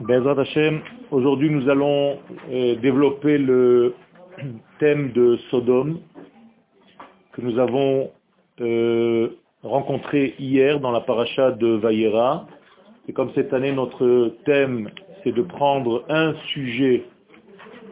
[0.00, 0.80] Bezrat Hashem,
[1.10, 2.18] aujourd'hui nous allons
[2.50, 3.94] euh, développer le
[4.78, 6.00] thème de Sodome
[7.32, 8.10] que nous avons
[8.60, 9.30] euh,
[9.62, 12.46] rencontré hier dans la paracha de Vayera.
[13.08, 14.88] Et comme cette année notre thème
[15.24, 17.04] c'est de prendre un sujet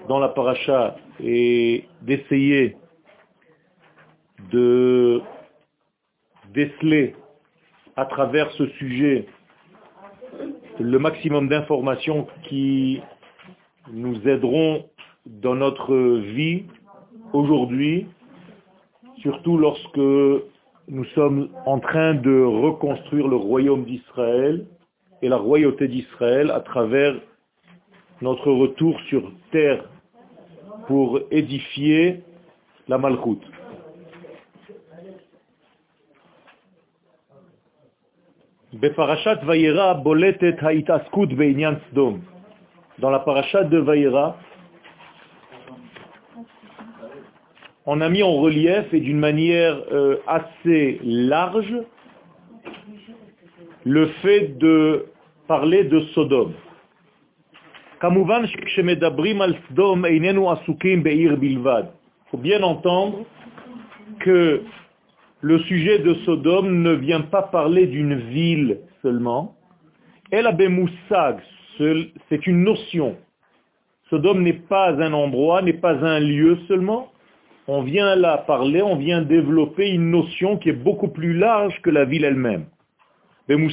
[0.08, 2.76] dans la paracha et d'essayer
[4.52, 5.20] de
[6.54, 7.14] déceler
[7.96, 9.26] à travers ce sujet
[10.78, 13.00] le maximum d'informations qui
[13.92, 14.84] nous aideront
[15.26, 16.64] dans notre vie
[17.32, 18.06] aujourd'hui,
[19.18, 24.66] surtout lorsque nous sommes en train de reconstruire le royaume d'Israël
[25.22, 27.14] et la royauté d'Israël à travers
[28.22, 29.84] notre retour sur terre
[30.86, 32.22] pour édifier
[32.88, 33.44] la Malchoute.
[42.98, 44.36] Dans la parashat de Vayera,
[47.86, 51.74] on a mis en relief et d'une manière euh, assez large
[53.84, 55.06] le fait de
[55.46, 56.52] parler de Sodome.
[62.26, 63.24] Il faut bien entendre
[64.20, 64.62] que
[65.46, 69.54] le sujet de Sodome ne vient pas parler d'une ville seulement.
[70.32, 71.36] El Abemoussag,
[71.78, 73.16] c'est une notion.
[74.10, 77.12] Sodome n'est pas un endroit, n'est pas un lieu seulement.
[77.68, 81.90] On vient là parler, on vient développer une notion qui est beaucoup plus large que
[81.90, 82.64] la ville elle-même.
[83.48, 83.70] Et nous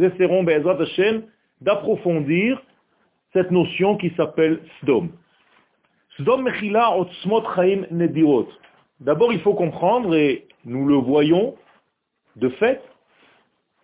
[0.00, 0.44] essaierons,
[1.60, 2.62] d'approfondir
[3.32, 5.08] cette notion qui s'appelle Sodome.
[6.16, 8.46] Sodome Mechila Otzmot Chaim Nedirot.
[9.02, 11.56] D'abord, il faut comprendre, et nous le voyons
[12.36, 12.80] de fait,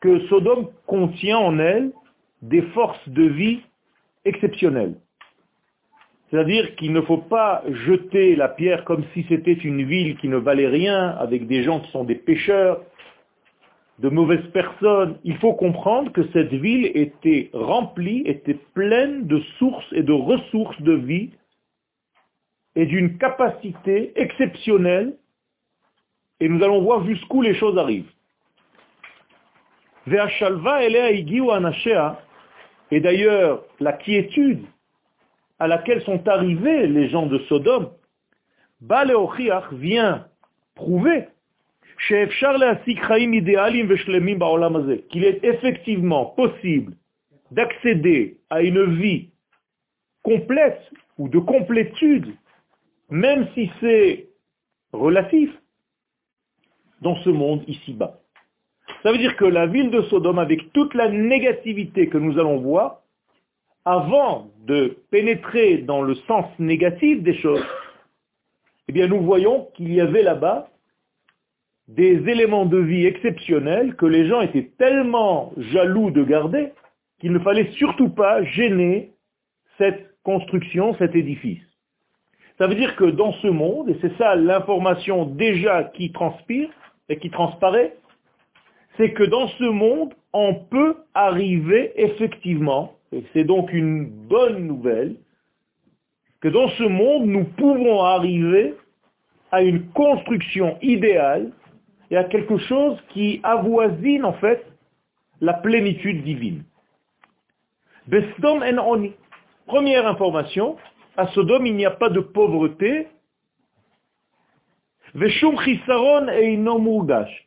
[0.00, 1.91] que Sodome contient en elle
[2.42, 3.61] des forces de vie
[4.24, 4.94] exceptionnelles.
[6.30, 10.36] C'est-à-dire qu'il ne faut pas jeter la pierre comme si c'était une ville qui ne
[10.36, 12.80] valait rien, avec des gens qui sont des pêcheurs,
[13.98, 15.18] de mauvaises personnes.
[15.24, 20.80] Il faut comprendre que cette ville était remplie, était pleine de sources et de ressources
[20.83, 21.30] de vie
[22.78, 25.16] et d'une capacité exceptionnelle,
[26.39, 28.12] et nous allons voir jusqu'où les choses arrivent.
[32.92, 34.64] Et d'ailleurs, la quiétude
[35.58, 37.90] à laquelle sont arrivés les gens de Sodome,
[38.80, 40.28] vient
[40.77, 41.24] prouver
[42.06, 42.17] qu'il
[45.24, 46.92] est effectivement possible
[47.50, 49.30] d'accéder à une vie
[50.22, 50.80] complète
[51.18, 52.36] ou de complétude
[53.11, 54.29] même si c'est
[54.92, 55.51] relatif,
[57.01, 58.19] dans ce monde ici-bas.
[59.02, 62.58] Ça veut dire que la ville de Sodome, avec toute la négativité que nous allons
[62.58, 63.02] voir,
[63.85, 67.64] avant de pénétrer dans le sens négatif des choses,
[68.89, 70.68] eh bien nous voyons qu'il y avait là-bas
[71.86, 76.73] des éléments de vie exceptionnels que les gens étaient tellement jaloux de garder
[77.18, 79.13] qu'il ne fallait surtout pas gêner
[79.79, 81.67] cette construction, cet édifice.
[82.58, 86.69] Ça veut dire que dans ce monde, et c'est ça l'information déjà qui transpire
[87.08, 87.96] et qui transparaît,
[88.96, 95.14] c'est que dans ce monde, on peut arriver effectivement, et c'est donc une bonne nouvelle,
[96.41, 98.74] que dans ce monde, nous pouvons arriver
[99.51, 101.51] à une construction idéale
[102.11, 104.67] et à quelque chose qui avoisine en fait
[105.41, 106.64] la plénitude divine.
[108.07, 109.13] Besdom en oni.
[109.67, 110.77] Première information,
[111.18, 113.08] à Sodome, il n'y a pas de pauvreté.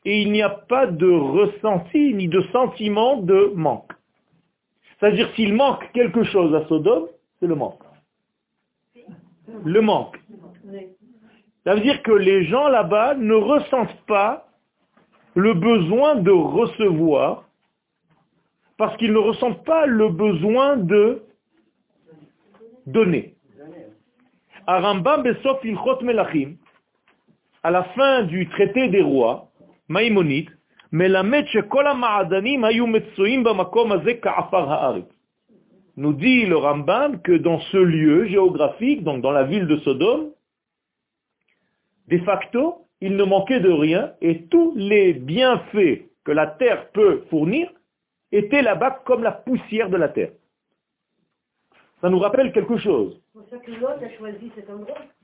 [0.06, 3.94] Et il n'y a pas de ressenti ni de sentiment de manque.
[5.00, 7.08] C'est-à-dire s'il manque quelque chose à Sodome,
[7.40, 7.82] c'est le manque.
[9.64, 10.20] Le manque.
[11.64, 14.48] Ça veut dire que les gens là-bas ne ressentent pas
[15.36, 17.46] le besoin de recevoir
[18.76, 21.24] parce qu'ils ne ressentent pas le besoin de
[22.86, 23.31] donner
[24.71, 26.57] à Rambam Besof Ilchot Melachim,
[27.63, 29.49] à la fin du traité des rois,
[29.89, 30.51] Maïmonide,
[30.93, 35.05] מלמד שכל המעדנים היו מצויים במקום הזה כעפר הארץ.
[35.99, 40.31] Nous dit le Rambam que dans ce lieu géographique, donc dans la ville de Sodome,
[42.09, 47.25] de facto, il ne manquait de rien et tous les bienfaits que la terre peut
[47.31, 47.69] fournir
[48.31, 50.33] étaient là-bas comme la poussière de la terre.
[52.02, 53.22] Ça nous rappelle quelque chose.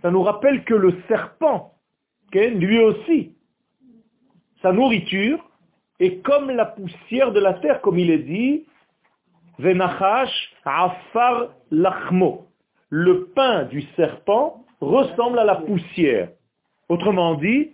[0.02, 1.74] Ça nous rappelle que le serpent,
[2.34, 3.36] lui aussi,
[4.62, 5.44] sa nourriture
[6.00, 8.66] est comme la poussière de la terre, comme il est dit,
[9.58, 10.30] Venachash
[10.66, 12.46] afar lachmo.
[12.90, 16.30] Le pain du serpent ressemble à la poussière.
[16.90, 17.72] Autrement dit,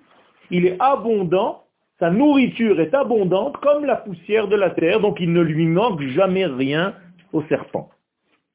[0.50, 1.64] il est abondant,
[2.00, 6.02] sa nourriture est abondante comme la poussière de la terre, donc il ne lui manque
[6.02, 6.96] jamais rien
[7.34, 7.90] au serpent.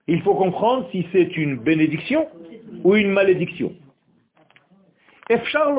[0.09, 2.29] Il faut comprendre si c'est une bénédiction
[2.83, 3.75] ou une malédiction.
[5.29, 5.75] Efchar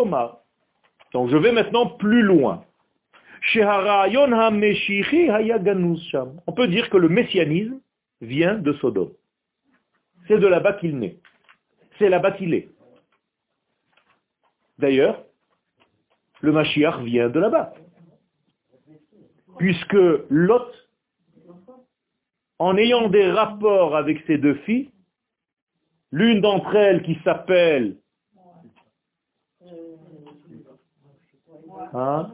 [1.13, 2.63] Donc je vais maintenant plus loin.
[6.47, 7.79] On peut dire que le messianisme
[8.21, 9.13] vient de Sodome.
[10.27, 11.17] C'est de là-bas qu'il naît.
[11.97, 12.69] C'est là-bas qu'il est.
[14.77, 15.23] D'ailleurs,
[16.41, 17.73] le Mashiach vient de là-bas.
[19.57, 19.97] Puisque
[20.29, 20.71] Lot,
[22.59, 24.91] en ayant des rapports avec ses deux filles,
[26.11, 27.97] l'une d'entre elles qui s'appelle
[31.93, 32.31] hein,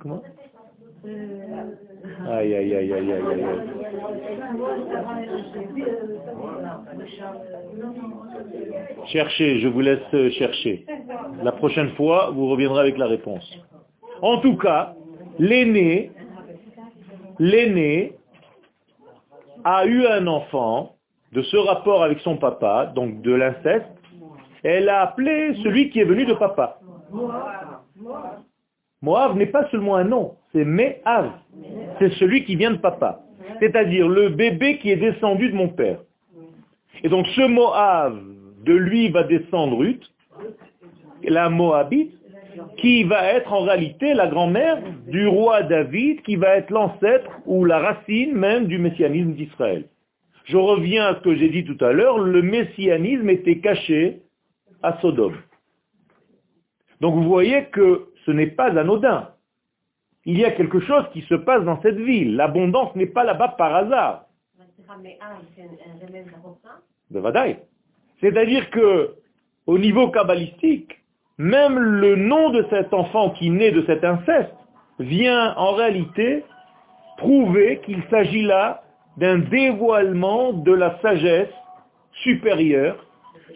[0.00, 0.22] Comment?
[2.28, 3.44] Aïe, aïe, aïe, aïe, aïe, aïe.
[9.06, 10.84] Cherchez, je vous laisse chercher.
[11.42, 13.50] La prochaine fois, vous reviendrez avec la réponse.
[14.22, 14.94] En tout cas,
[15.38, 16.12] l'aîné,
[19.64, 20.94] a eu un enfant
[21.32, 23.86] de ce rapport avec son papa, donc de l'inceste,
[24.62, 26.78] elle a appelé celui qui est venu de papa.
[29.02, 31.30] Moab n'est pas seulement un nom, c'est Me'av.
[31.98, 33.20] C'est celui qui vient de papa.
[33.60, 35.98] C'est-à-dire le bébé qui est descendu de mon père.
[37.02, 38.18] Et donc ce Moab,
[38.64, 40.04] de lui va descendre Ruth,
[41.22, 42.19] la Moabite,
[42.76, 47.64] qui va être en réalité la grand-mère du roi David, qui va être l'ancêtre ou
[47.64, 49.84] la racine même du messianisme d'Israël.
[50.44, 54.22] Je reviens à ce que j'ai dit tout à l'heure, le messianisme était caché
[54.82, 55.36] à Sodome.
[57.00, 59.30] Donc vous voyez que ce n'est pas anodin.
[60.26, 62.36] Il y a quelque chose qui se passe dans cette ville.
[62.36, 64.26] L'abondance n'est pas là-bas par hasard.
[68.20, 69.14] C'est-à-dire que,
[69.66, 70.99] au niveau kabbalistique,
[71.40, 74.54] même le nom de cet enfant qui naît de cet inceste
[74.98, 76.44] vient en réalité
[77.16, 78.82] prouver qu'il s'agit là
[79.16, 81.48] d'un dévoilement de la sagesse
[82.12, 83.06] supérieure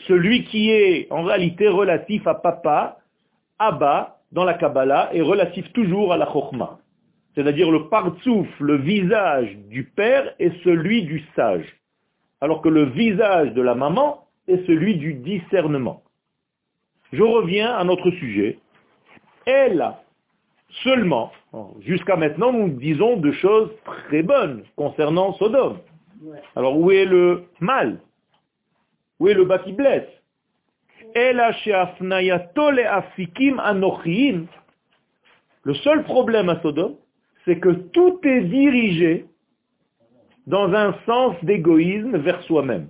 [0.06, 2.98] celui qui est en réalité relatif à papa,
[3.58, 6.78] Abba, dans la Kabbalah, est relatif toujours à la Chokhmah.
[7.34, 11.66] C'est-à-dire le partsouf, le visage du père est celui du sage.
[12.40, 16.03] Alors que le visage de la maman est celui du discernement.
[17.12, 18.58] Je reviens à notre sujet.
[19.46, 19.84] Elle,
[20.82, 21.32] seulement,
[21.80, 25.78] jusqu'à maintenant, nous disons de choses très bonnes concernant Sodome.
[26.56, 28.00] Alors où est le mal?
[29.20, 30.08] Où est le bas qui blesse?
[35.62, 36.96] Le seul problème à Sodome,
[37.44, 39.26] c'est que tout est dirigé
[40.46, 42.88] dans un sens d'égoïsme vers soi-même.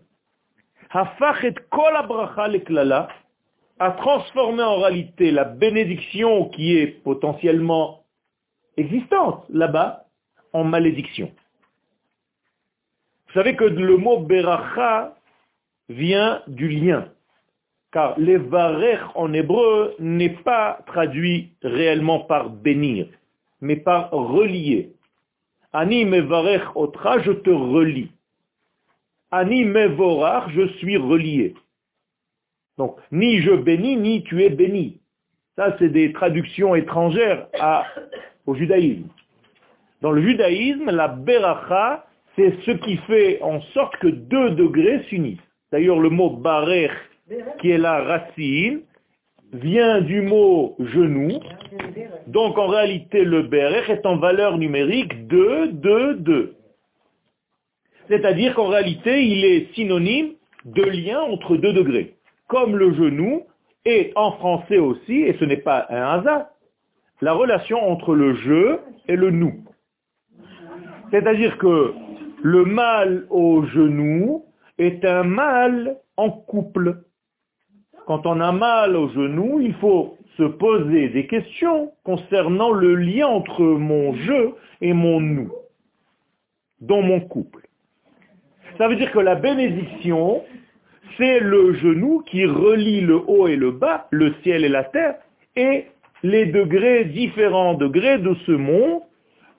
[3.79, 8.05] A transformé en réalité la bénédiction qui est potentiellement
[8.77, 10.05] existante là-bas
[10.53, 11.31] en malédiction.
[13.27, 15.17] Vous savez que le mot beracha
[15.89, 17.09] vient du lien.
[17.93, 23.07] Car les varech en hébreu n'est pas traduit réellement par bénir,
[23.61, 24.93] mais par relier.
[25.73, 28.11] Ani mevarech otra, je te relie.
[29.31, 31.55] Ani mevorach, je suis relié.
[32.79, 35.01] Donc, ni je bénis, ni tu es béni.
[35.57, 37.47] Ça, c'est des traductions étrangères
[38.47, 39.09] au judaïsme.
[40.01, 45.39] Dans le judaïsme, la beracha, c'est ce qui fait en sorte que deux degrés s'unissent.
[45.71, 46.91] D'ailleurs, le mot barer,
[47.61, 48.83] qui est la racine,
[49.53, 51.41] vient du mot genou.
[52.27, 56.57] Donc en réalité, le berer est en valeur numérique 2, 2, 2.
[58.09, 60.33] C'est-à-dire qu'en réalité, il est synonyme
[60.65, 62.14] de lien entre deux degrés.
[62.49, 63.43] Comme le genou
[63.85, 66.47] est en français aussi, et ce n'est pas un hasard,
[67.21, 69.65] la relation entre le je et le nous.
[71.11, 71.95] C'est-à-dire que
[72.43, 74.45] le mal au genou
[74.79, 77.03] est un mal en couple.
[78.07, 83.27] Quand on a mal au genou, il faut se poser des questions concernant le lien
[83.27, 85.53] entre mon je et mon nous,
[86.81, 87.69] dans mon couple.
[88.79, 90.43] Ça veut dire que la bénédiction,
[91.17, 95.17] c'est le genou qui relie le haut et le bas, le ciel et la terre,
[95.57, 95.87] et
[96.23, 99.03] les degrés, différents degrés de ce monde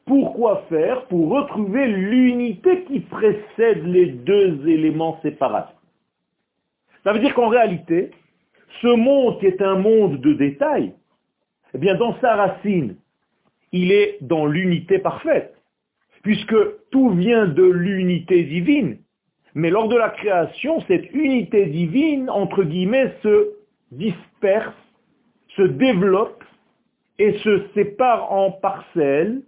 [0.05, 1.05] pourquoi faire?
[1.07, 5.71] Pour retrouver l'unité qui précède les deux éléments séparés.
[7.03, 8.11] Ça veut dire qu'en réalité,
[8.81, 10.93] ce monde qui est un monde de détails,
[11.73, 12.95] eh bien dans sa racine,
[13.71, 15.55] il est dans l'unité parfaite,
[16.21, 16.55] puisque
[16.91, 18.97] tout vient de l'unité divine.
[19.55, 23.53] Mais lors de la création, cette unité divine, entre guillemets, se
[23.91, 24.75] disperse,
[25.55, 26.43] se développe
[27.17, 29.41] et se sépare en parcelles.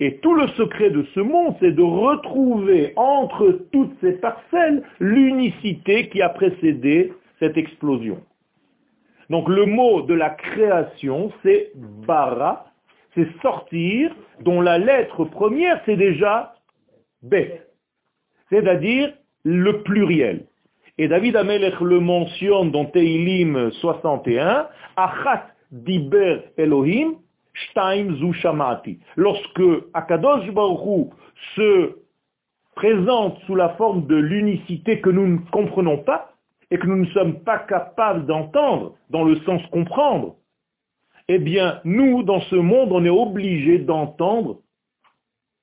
[0.00, 6.08] Et tout le secret de ce monde, c'est de retrouver entre toutes ces parcelles l'unicité
[6.08, 8.22] qui a précédé cette explosion.
[9.28, 12.72] Donc le mot de la création, c'est bara,
[13.14, 16.54] c'est sortir, dont la lettre première, c'est déjà
[17.22, 17.34] B,
[18.50, 19.12] c'est-à-dire
[19.46, 20.46] le pluriel.
[20.98, 27.14] Et David Amelech le mentionne dans Teilim 61, Achat diber Elohim,
[27.54, 28.98] Shtaim zu shamati.
[29.14, 29.62] Lorsque
[29.94, 30.46] Akadosh
[31.54, 31.96] se
[32.74, 36.32] présente sous la forme de l'unicité que nous ne comprenons pas,
[36.72, 40.34] et que nous ne sommes pas capables d'entendre, dans le sens comprendre,
[41.28, 44.58] eh bien, nous, dans ce monde, on est obligé d'entendre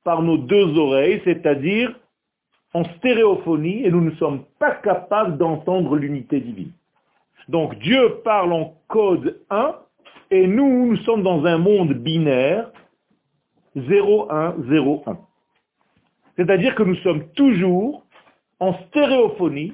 [0.05, 1.93] par nos deux oreilles, c'est-à-dire
[2.73, 6.71] en stéréophonie, et nous ne sommes pas capables d'entendre l'unité divine.
[7.47, 9.75] Donc Dieu parle en code 1,
[10.31, 12.71] et nous, nous sommes dans un monde binaire,
[13.75, 15.17] 0, 1, 0, 1.
[16.37, 18.03] C'est-à-dire que nous sommes toujours
[18.59, 19.73] en stéréophonie,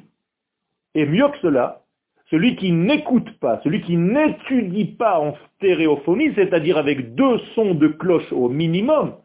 [0.95, 1.83] et mieux que cela,
[2.29, 7.87] celui qui n'écoute pas, celui qui n'étudie pas en stéréophonie, c'est-à-dire avec deux sons de
[7.87, 9.15] cloche au minimum,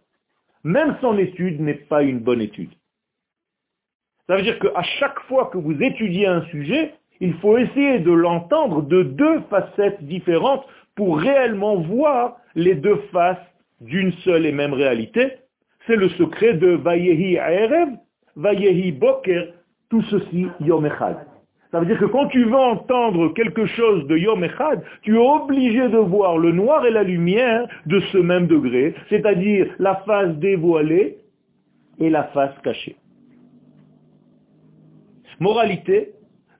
[0.62, 2.70] même son étude n'est pas une bonne étude.
[4.26, 8.10] Ça veut dire qu'à chaque fois que vous étudiez un sujet, il faut essayer de
[8.12, 10.64] l'entendre de deux facettes différentes
[10.94, 13.36] pour réellement voir les deux faces
[13.80, 15.32] d'une seule et même réalité.
[15.86, 17.88] C'est le secret de Vayehi Aerev,
[18.36, 19.48] Vayehi Boker,
[19.90, 21.18] tout ceci Yom Echad.
[21.70, 25.18] Ça veut dire que quand tu veux entendre quelque chose de Yom Echad, tu es
[25.18, 30.34] obligé de voir le noir et la lumière de ce même degré, c'est-à-dire la face
[30.36, 31.18] dévoilée
[31.98, 32.96] et la face cachée.
[35.40, 36.12] Moralité,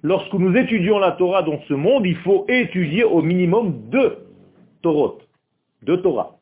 [0.03, 4.19] lorsque nous étudions la Torah dans ce monde, il faut étudier au minimum deux
[4.83, 5.15] Torah,
[5.83, 6.39] deux Torah.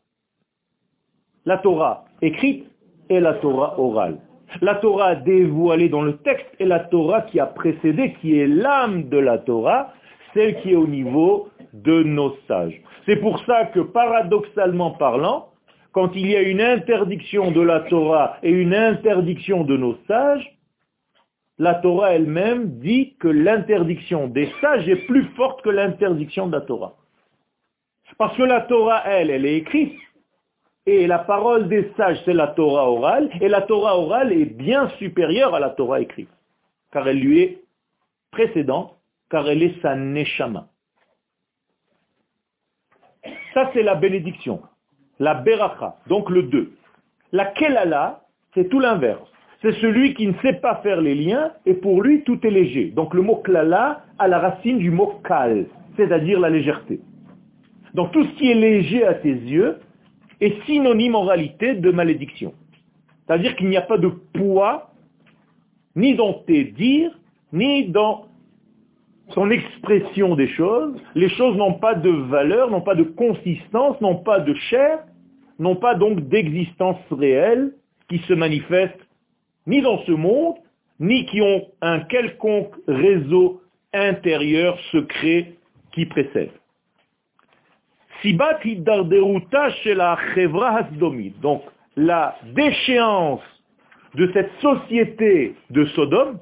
[1.45, 2.67] La Torah écrite
[3.09, 4.19] et la Torah orale.
[4.61, 9.09] La Torah dévoilée dans le texte et la Torah qui a précédé, qui est l'âme
[9.09, 9.93] de la Torah,
[10.35, 12.81] celle qui est au niveau de nos sages.
[13.07, 15.49] C'est pour ça que paradoxalement parlant,
[15.93, 20.57] quand il y a une interdiction de la Torah et une interdiction de nos sages,
[21.63, 26.63] la Torah elle-même dit que l'interdiction des sages est plus forte que l'interdiction de la
[26.63, 26.95] Torah.
[28.19, 29.97] Parce que la Torah, elle, elle est écrite.
[30.87, 34.89] Et la parole des sages, c'est la Torah orale, et la Torah orale est bien
[34.99, 36.29] supérieure à la Torah écrite,
[36.91, 37.63] car elle lui est
[38.33, 38.97] précédente,
[39.31, 40.67] car elle est sa neshama.
[43.55, 44.63] Ça, c'est la bénédiction,
[45.21, 46.73] la beracha, donc le 2.
[47.31, 49.32] La kelala, c'est tout l'inverse.
[49.63, 52.87] C'est celui qui ne sait pas faire les liens, et pour lui, tout est léger.
[52.87, 55.67] Donc le mot klala a la racine du mot kal,
[55.97, 57.01] c'est-à-dire la légèreté.
[57.95, 59.77] Donc tout ce qui est léger à tes yeux,
[60.43, 62.53] est synonyme en réalité de malédiction.
[63.27, 64.91] C'est-à-dire qu'il n'y a pas de poids
[65.95, 67.17] ni dans tes dires,
[67.53, 68.27] ni dans
[69.29, 71.01] son expression des choses.
[71.15, 74.99] Les choses n'ont pas de valeur, n'ont pas de consistance, n'ont pas de chair,
[75.61, 77.73] n'ont pas donc d'existence réelle
[78.09, 78.99] qui se manifeste
[79.67, 80.57] ni dans ce monde,
[81.01, 85.55] ni qui ont un quelconque réseau intérieur secret
[85.93, 86.51] qui précède.
[91.41, 91.63] Donc,
[91.97, 93.41] la déchéance
[94.15, 96.39] de cette société de Sodome,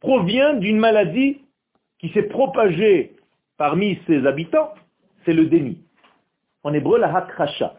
[0.00, 1.40] provient d'une maladie
[1.98, 3.16] qui s'est propagée
[3.56, 4.74] parmi ses habitants,
[5.24, 5.78] c'est le déni.
[6.64, 7.74] En hébreu, la hakrasha.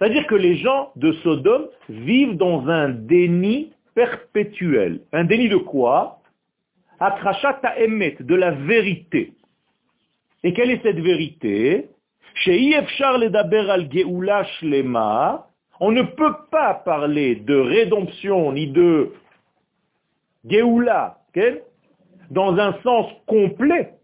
[0.00, 5.00] C'est-à-dire que les gens de Sodome vivent dans un déni perpétuel.
[5.12, 6.20] Un déni de quoi?
[7.00, 9.32] De la vérité.
[10.42, 11.88] Et quelle est cette vérité?
[15.82, 19.12] On ne peut pas parler de rédemption ni de
[20.46, 21.18] Geoula
[22.30, 23.94] dans un sens complet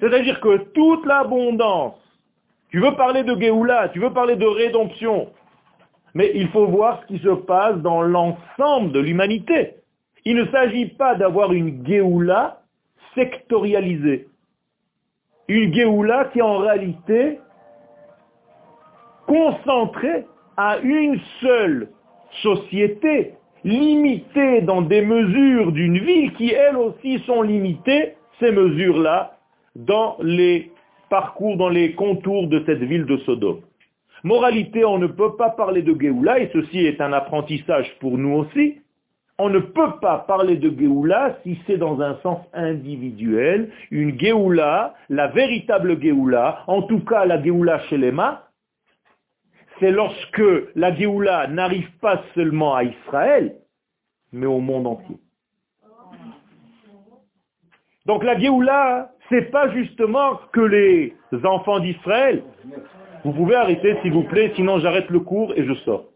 [0.00, 1.94] c'est-à-dire que toute l'abondance
[2.70, 5.28] tu veux parler de Géoula, tu veux parler de rédemption,
[6.14, 9.76] mais il faut voir ce qui se passe dans l'ensemble de l'humanité.
[10.26, 12.60] Il ne s'agit pas d'avoir une Géoula
[13.14, 14.28] sectorialisée.
[15.48, 17.40] Une Géoula qui en réalité
[19.26, 20.26] concentré
[20.58, 21.88] à une seule
[22.42, 23.34] société,
[23.64, 29.38] limitée dans des mesures d'une ville qui, elles aussi, sont limitées, ces mesures-là,
[29.76, 30.72] dans les
[31.10, 33.60] parcours, dans les contours de cette ville de Sodome.
[34.24, 38.34] Moralité, on ne peut pas parler de Géoula, et ceci est un apprentissage pour nous
[38.34, 38.80] aussi.
[39.38, 43.70] On ne peut pas parler de Géoula si c'est dans un sens individuel.
[43.92, 48.40] Une Géoula, la véritable Géoula, en tout cas la Géoula chez les mains,
[49.80, 50.42] c'est lorsque
[50.74, 53.56] la Géoula n'arrive pas seulement à Israël,
[54.32, 55.16] mais au monde entier.
[58.06, 62.42] Donc la Géoula, c'est pas justement que les enfants d'Israël.
[63.24, 66.06] Vous pouvez arrêter s'il vous plaît, sinon j'arrête le cours et je sors.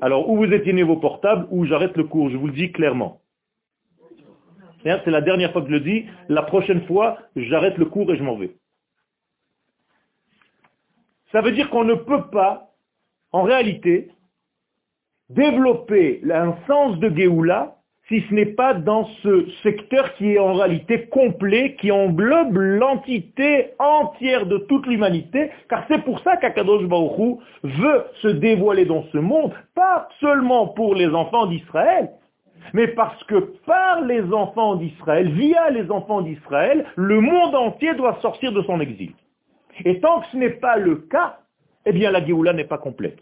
[0.00, 3.20] Alors, ou vous éteignez vos portables, ou j'arrête le cours, je vous le dis clairement.
[4.84, 6.06] C'est la dernière fois que je le dis.
[6.28, 8.54] La prochaine fois, j'arrête le cours et je m'en vais.
[11.32, 12.70] Ça veut dire qu'on ne peut pas,
[13.32, 14.10] en réalité,
[15.28, 20.54] développer un sens de Géoula si ce n'est pas dans ce secteur qui est en
[20.54, 27.38] réalité complet, qui englobe l'entité entière de toute l'humanité, car c'est pour ça qu'Akadosh Baruch
[27.62, 32.10] veut se dévoiler dans ce monde, pas seulement pour les enfants d'Israël,
[32.72, 38.18] mais parce que par les enfants d'Israël, via les enfants d'Israël, le monde entier doit
[38.22, 39.12] sortir de son exil.
[39.84, 41.38] Et tant que ce n'est pas le cas,
[41.86, 43.20] eh bien la Géoula n'est pas complète.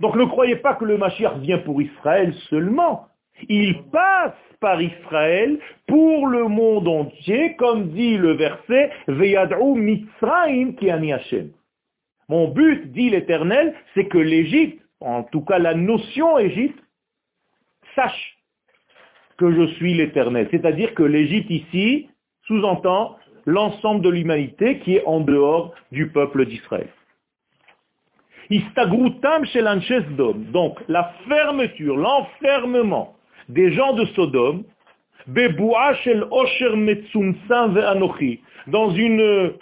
[0.00, 3.08] Donc ne croyez pas que le Mashiach vient pour Israël seulement.
[3.48, 10.90] Il passe par Israël pour le monde entier, comme dit le verset, Veyad'u Mitzrayim ki
[10.90, 11.50] ani Hashem.
[12.28, 16.80] Mon but, dit l'Éternel, c'est que l'Égypte, en tout cas la notion Égypte,
[17.94, 18.38] sache
[19.36, 20.48] que je suis l'Éternel.
[20.50, 22.08] C'est-à-dire que l'Égypte ici
[22.46, 26.88] sous-entend l'ensemble de l'humanité qui est en dehors du peuple d'Israël.
[28.50, 29.44] Istagrutam
[30.52, 33.16] Donc, la fermeture, l'enfermement
[33.48, 34.64] des gens de Sodome,
[38.66, 39.52] dans une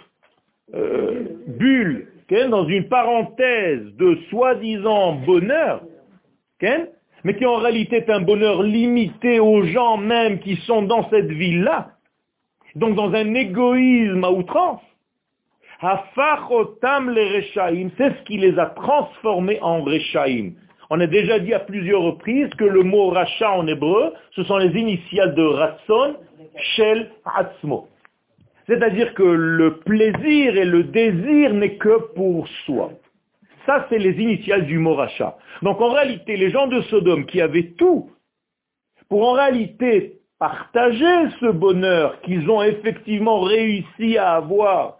[0.73, 2.07] euh, bulle,
[2.49, 5.81] dans une parenthèse de soi-disant bonheur,
[7.23, 11.31] mais qui en réalité est un bonheur limité aux gens même qui sont dans cette
[11.31, 11.92] ville-là,
[12.75, 14.81] donc dans un égoïsme à outrance,
[15.81, 15.89] c'est
[18.09, 20.51] ce qui les a transformés en Rechaim.
[20.89, 24.57] On a déjà dit à plusieurs reprises que le mot rachat en hébreu, ce sont
[24.57, 26.15] les initiales de Ratson,
[26.75, 27.87] Shel, Atzmo.
[28.67, 32.91] C'est-à-dire que le plaisir et le désir n'est que pour soi.
[33.65, 35.37] Ça, c'est les initiales du mot rachat.
[35.61, 38.11] Donc en réalité, les gens de Sodome qui avaient tout,
[39.09, 44.97] pour en réalité partager ce bonheur qu'ils ont effectivement réussi à avoir,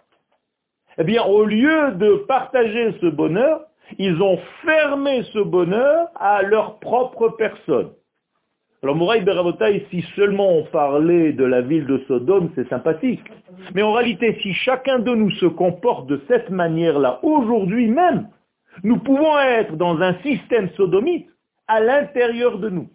[0.97, 3.65] eh bien, au lieu de partager ce bonheur,
[3.97, 7.89] ils ont fermé ce bonheur à leur propre personne.
[8.84, 13.29] Alors Mouraï Berabotaï, si seulement on parlait de la ville de Sodome, c'est sympathique.
[13.75, 18.29] Mais en réalité, si chacun de nous se comporte de cette manière-là, aujourd'hui même,
[18.84, 21.27] nous pouvons être dans un système sodomite
[21.67, 22.88] à l'intérieur de nous.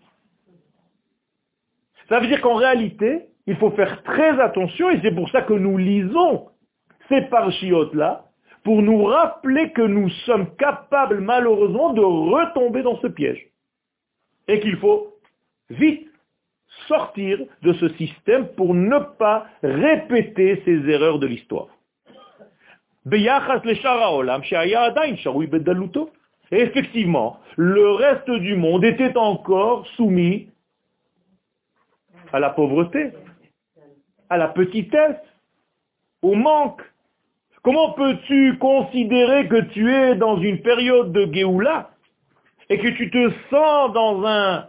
[2.08, 5.54] Ça veut dire qu'en réalité, il faut faire très attention, et c'est pour ça que
[5.54, 6.48] nous lisons
[7.08, 8.24] ces parchiotes-là,
[8.64, 13.46] pour nous rappeler que nous sommes capables malheureusement de retomber dans ce piège.
[14.46, 15.14] Et qu'il faut
[15.70, 16.06] vite
[16.86, 21.68] sortir de ce système pour ne pas répéter ces erreurs de l'histoire.
[26.50, 30.48] Et effectivement, le reste du monde était encore soumis
[32.32, 33.12] à la pauvreté,
[34.30, 35.16] à la petitesse,
[36.22, 36.82] au manque.
[37.62, 41.90] Comment peux-tu considérer que tu es dans une période de Géoula
[42.68, 44.66] et que tu te sens dans un,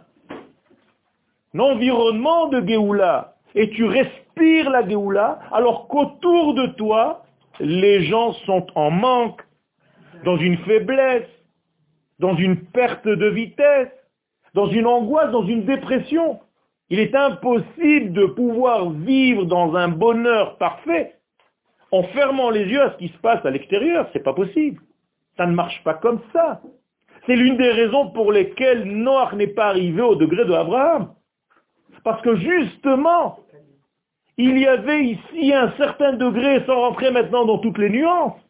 [1.58, 7.24] environnement de Géoula et tu respires la Géoula alors qu'autour de toi,
[7.58, 9.42] les gens sont en manque,
[10.24, 11.28] dans une faiblesse,
[12.18, 13.88] dans une perte de vitesse,
[14.54, 16.40] dans une angoisse, dans une dépression?
[16.90, 21.14] Il est impossible de pouvoir vivre dans un bonheur parfait
[21.92, 24.08] en fermant les yeux à ce qui se passe à l'extérieur.
[24.12, 24.82] C'est pas possible.
[25.36, 26.60] Ça ne marche pas comme ça.
[27.26, 31.14] C'est l'une des raisons pour lesquelles Noach n'est pas arrivé au degré de Abraham.
[32.02, 33.38] Parce que justement,
[34.36, 38.40] il y avait ici un certain degré, sans rentrer maintenant dans toutes les nuances,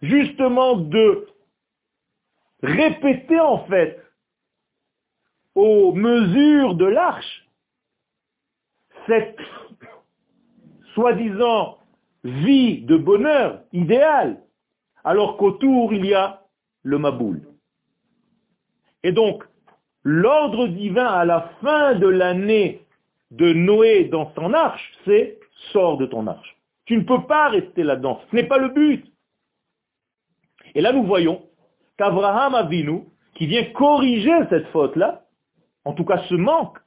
[0.00, 1.26] justement de
[2.62, 4.00] répéter en fait
[5.54, 7.45] aux mesures de l'arche
[9.06, 9.38] cette
[10.94, 11.78] soi-disant
[12.24, 14.40] vie de bonheur idéale,
[15.04, 16.42] alors qu'autour il y a
[16.82, 17.42] le Maboul.
[19.02, 19.44] Et donc,
[20.02, 22.80] l'ordre divin à la fin de l'année
[23.30, 25.38] de Noé dans son arche, c'est
[25.72, 26.56] sors de ton arche.
[26.86, 28.20] Tu ne peux pas rester là-dedans.
[28.30, 29.04] Ce n'est pas le but.
[30.74, 31.42] Et là, nous voyons
[31.98, 35.24] qu'Abraham Avinu, qui vient corriger cette faute-là,
[35.84, 36.78] en tout cas ce manque,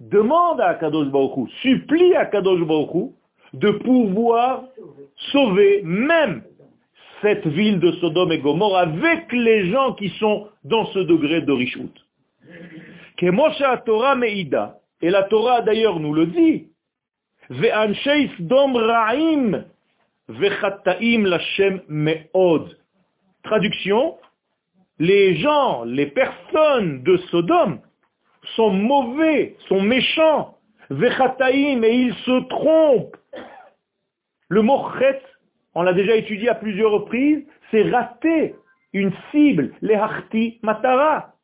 [0.00, 3.12] demande à Kadosh Baruch supplie à Kadosh Baruch
[3.52, 4.64] de pouvoir
[5.32, 6.42] sauver même
[7.20, 11.52] cette ville de Sodome et Gomorre avec les gens qui sont dans ce degré de
[11.52, 11.92] Rishut.
[13.84, 16.68] Torah Meida, et la Torah d'ailleurs nous le dit,
[17.50, 17.92] Ra'im
[20.28, 22.78] Lachem Me'od.
[23.42, 24.16] Traduction,
[24.98, 27.80] les gens, les personnes de Sodome
[28.56, 30.56] sont mauvais, sont méchants,
[30.90, 33.16] Vechataim, et ils se trompent.
[34.48, 35.20] Le mot chet,
[35.74, 38.56] on l'a déjà étudié à plusieurs reprises, c'est rater
[38.92, 41.34] une cible, les harti matara.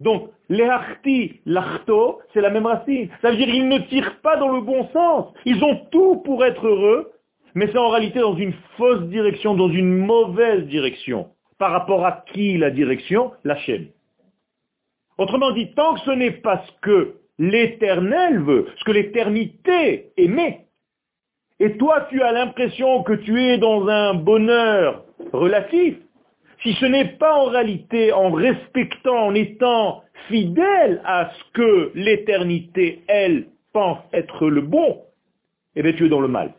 [0.00, 3.08] Donc, les harti, l'achto, c'est la même racine.
[3.20, 5.32] Ça veut dire qu'ils ne tirent pas dans le bon sens.
[5.44, 7.12] Ils ont tout pour être heureux,
[7.54, 11.30] mais c'est en réalité dans une fausse direction, dans une mauvaise direction.
[11.58, 13.32] Par rapport à qui la direction?
[13.42, 13.88] La chaîne.
[15.18, 20.66] Autrement dit, tant que ce n'est pas ce que l'éternel veut, ce que l'éternité aimait,
[21.60, 25.96] et toi tu as l'impression que tu es dans un bonheur relatif,
[26.62, 33.02] si ce n'est pas en réalité en respectant, en étant fidèle à ce que l'éternité,
[33.08, 35.02] elle, pense être le bon,
[35.74, 36.54] eh bien tu es dans le mal.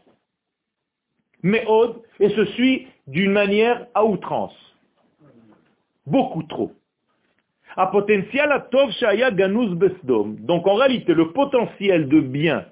[1.44, 4.56] Mais Aude, et ce suit d'une manière à outrance.
[6.06, 6.72] Beaucoup trop.
[9.32, 10.36] Ganuz Besdom.
[10.40, 12.66] Donc en réalité, le potentiel de bien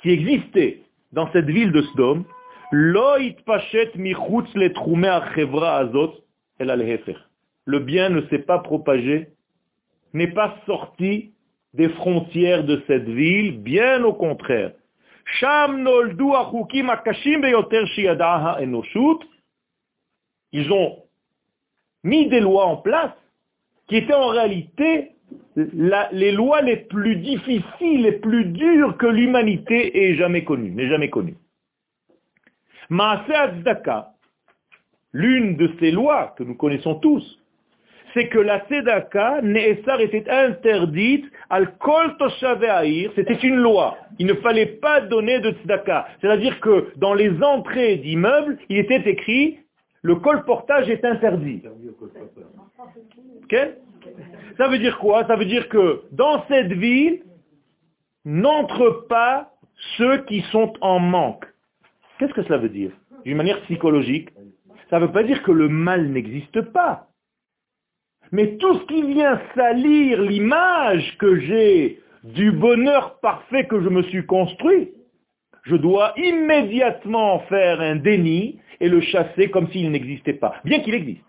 [0.00, 0.82] qui existait
[1.12, 2.24] dans cette ville de Sdom,
[7.66, 9.28] le bien ne s'est pas propagé,
[10.12, 11.32] n'est pas sorti
[11.74, 14.72] des frontières de cette ville, bien au contraire.
[20.52, 21.02] Ils ont
[22.04, 23.12] mis des lois en place
[23.88, 25.12] qui étaient en réalité
[25.56, 31.10] les lois les plus difficiles, les plus dures que l'humanité ait jamais connues, n'ait jamais
[31.10, 31.36] connues.
[35.12, 37.38] l'une de ces lois que nous connaissons tous,
[38.12, 42.16] c'est que la Tzedaka, Ne'esar, était interdite al kol
[43.14, 43.98] c'était une loi.
[44.18, 46.08] Il ne fallait pas donner de tzedaka.
[46.20, 49.58] C'est-à-dire que dans les entrées d'immeubles, il était écrit,
[50.06, 51.62] le colportage est interdit.
[54.56, 57.24] Ça veut dire quoi Ça veut dire que dans cette ville,
[58.24, 59.50] n'entrent pas
[59.96, 61.44] ceux qui sont en manque.
[62.18, 62.92] Qu'est-ce que cela veut dire
[63.24, 64.28] D'une manière psychologique,
[64.90, 67.08] ça ne veut pas dire que le mal n'existe pas.
[68.30, 74.02] Mais tout ce qui vient salir l'image que j'ai du bonheur parfait que je me
[74.04, 74.92] suis construit,
[75.66, 80.94] je dois immédiatement faire un déni et le chasser comme s'il n'existait pas, bien qu'il
[80.94, 81.22] existe.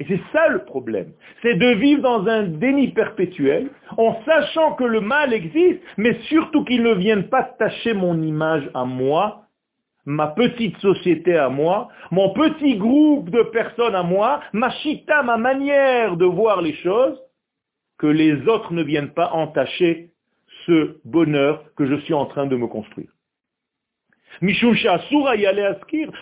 [0.00, 1.12] Et c'est ça le problème.
[1.42, 6.64] C'est de vivre dans un déni perpétuel, en sachant que le mal existe, mais surtout
[6.64, 9.42] qu'il ne vienne pas tâcher mon image à moi,
[10.04, 15.36] ma petite société à moi, mon petit groupe de personnes à moi, ma chita, ma
[15.36, 17.20] manière de voir les choses,
[17.98, 20.12] que les autres ne viennent pas entacher
[20.64, 23.08] ce bonheur que je suis en train de me construire.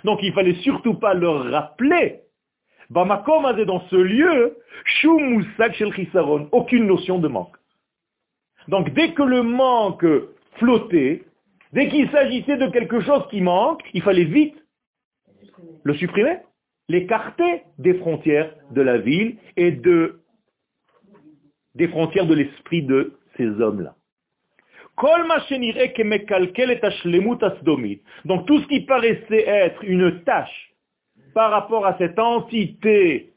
[0.04, 2.20] Donc il fallait surtout pas leur rappeler
[2.90, 4.56] dans ce lieu,
[6.52, 7.56] aucune notion de manque.
[8.68, 10.06] Donc dès que le manque
[10.58, 11.24] flottait,
[11.72, 14.56] dès qu'il s'agissait de quelque chose qui manque, il fallait vite
[15.84, 16.38] le supprimer,
[16.88, 20.20] l'écarter des frontières de la ville et de,
[21.74, 23.94] des frontières de l'esprit de ces hommes-là.
[28.24, 30.72] Donc tout ce qui paraissait être une tâche
[31.34, 33.32] par rapport à cette entité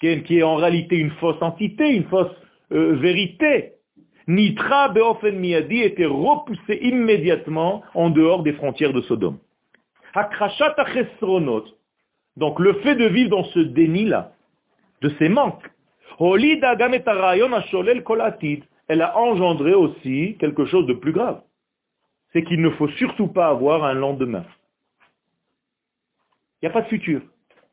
[0.00, 2.34] qui est, en réalité une fausse entité, une fausse
[2.72, 3.72] euh, vérité,
[4.28, 9.38] Nitra Beofen Miyadi était repoussé immédiatement en dehors des frontières de Sodome.
[12.36, 14.32] Donc le fait de vivre dans ce déni-là,
[15.02, 15.70] de ces manques,
[18.88, 21.42] elle a engendré aussi quelque chose de plus grave.
[22.32, 24.44] C'est qu'il ne faut surtout pas avoir un lendemain.
[26.60, 27.22] Il n'y a pas de futur.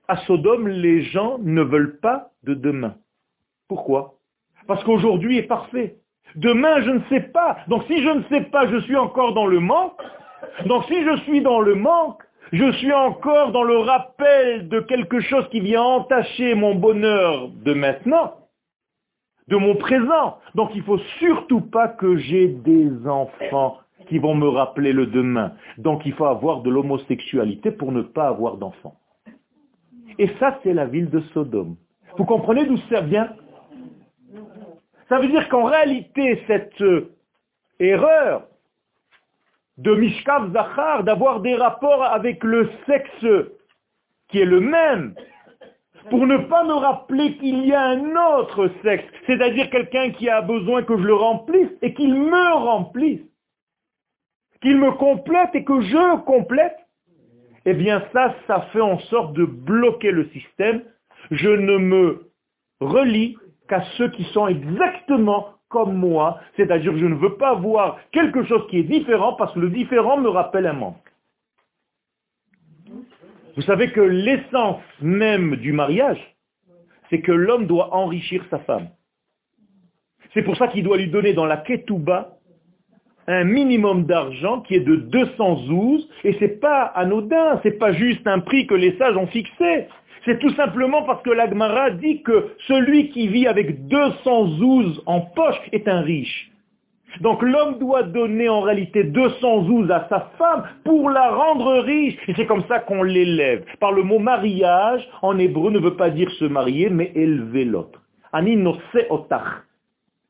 [0.08, 2.96] À Sodome, les gens ne veulent pas de demain.
[3.68, 4.16] Pourquoi?
[4.68, 5.98] Parce qu'aujourd'hui est parfait.
[6.36, 7.58] Demain, je ne sais pas.
[7.68, 10.02] Donc si je ne sais pas, je suis encore dans le manque.
[10.66, 12.24] Donc si je suis dans le manque,
[12.54, 17.74] Je suis encore dans le rappel de quelque chose qui vient entacher mon bonheur de
[17.74, 18.36] maintenant,
[19.48, 20.40] de mon présent.
[20.56, 25.06] Donc il ne faut surtout pas que j'ai des enfants qui vont me rappeler le
[25.08, 25.54] demain.
[25.78, 28.96] Donc il faut avoir de l'homosexualité pour ne pas avoir d'enfants.
[30.20, 31.76] Et ça, c'est la ville de Sodome.
[32.18, 33.34] Vous comprenez d'où ça vient?
[35.10, 37.14] Ça veut dire qu'en réalité, cette euh,
[37.80, 38.44] erreur
[39.78, 43.26] de Mishkav Zachar, d'avoir des rapports avec le sexe
[44.28, 45.16] qui est le même,
[46.10, 50.42] pour ne pas me rappeler qu'il y a un autre sexe, c'est-à-dire quelqu'un qui a
[50.42, 53.22] besoin que je le remplisse et qu'il me remplisse,
[54.62, 56.78] qu'il me complète et que je complète,
[57.66, 60.84] eh bien ça, ça fait en sorte de bloquer le système.
[61.32, 62.30] Je ne me
[62.82, 63.38] relie
[63.70, 68.44] qu'à ceux qui sont exactement comme moi, c'est-à-dire que je ne veux pas voir quelque
[68.44, 71.13] chose qui est différent parce que le différent me rappelle un manque.
[73.56, 76.20] Vous savez que l'essence même du mariage,
[77.10, 78.90] c'est que l'homme doit enrichir sa femme.
[80.34, 82.38] C'est pour ça qu'il doit lui donner dans la ketouba
[83.28, 88.40] un minimum d'argent qui est de 212, et c'est pas anodin, c'est pas juste un
[88.40, 89.88] prix que les sages ont fixé.
[90.26, 95.62] C'est tout simplement parce que l'Agmara dit que celui qui vit avec 212 en poche
[95.72, 96.53] est un riche.
[97.22, 102.18] Donc l'homme doit donner en réalité 212 à sa femme pour la rendre riche.
[102.28, 103.64] Et c'est comme ça qu'on l'élève.
[103.80, 108.02] Par le mot mariage, en hébreu, ne veut pas dire se marier, mais élever l'autre.
[108.32, 108.58] Ani
[109.10, 109.64] otach.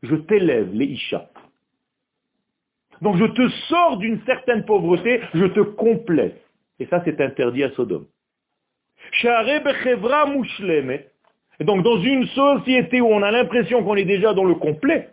[0.01, 1.29] Je t'élève, les isha.
[3.01, 6.41] Donc je te sors d'une certaine pauvreté, je te complète.
[6.79, 8.05] Et ça, c'est interdit à Sodome.
[11.59, 15.12] Et donc dans une société où on a l'impression qu'on est déjà dans le complet,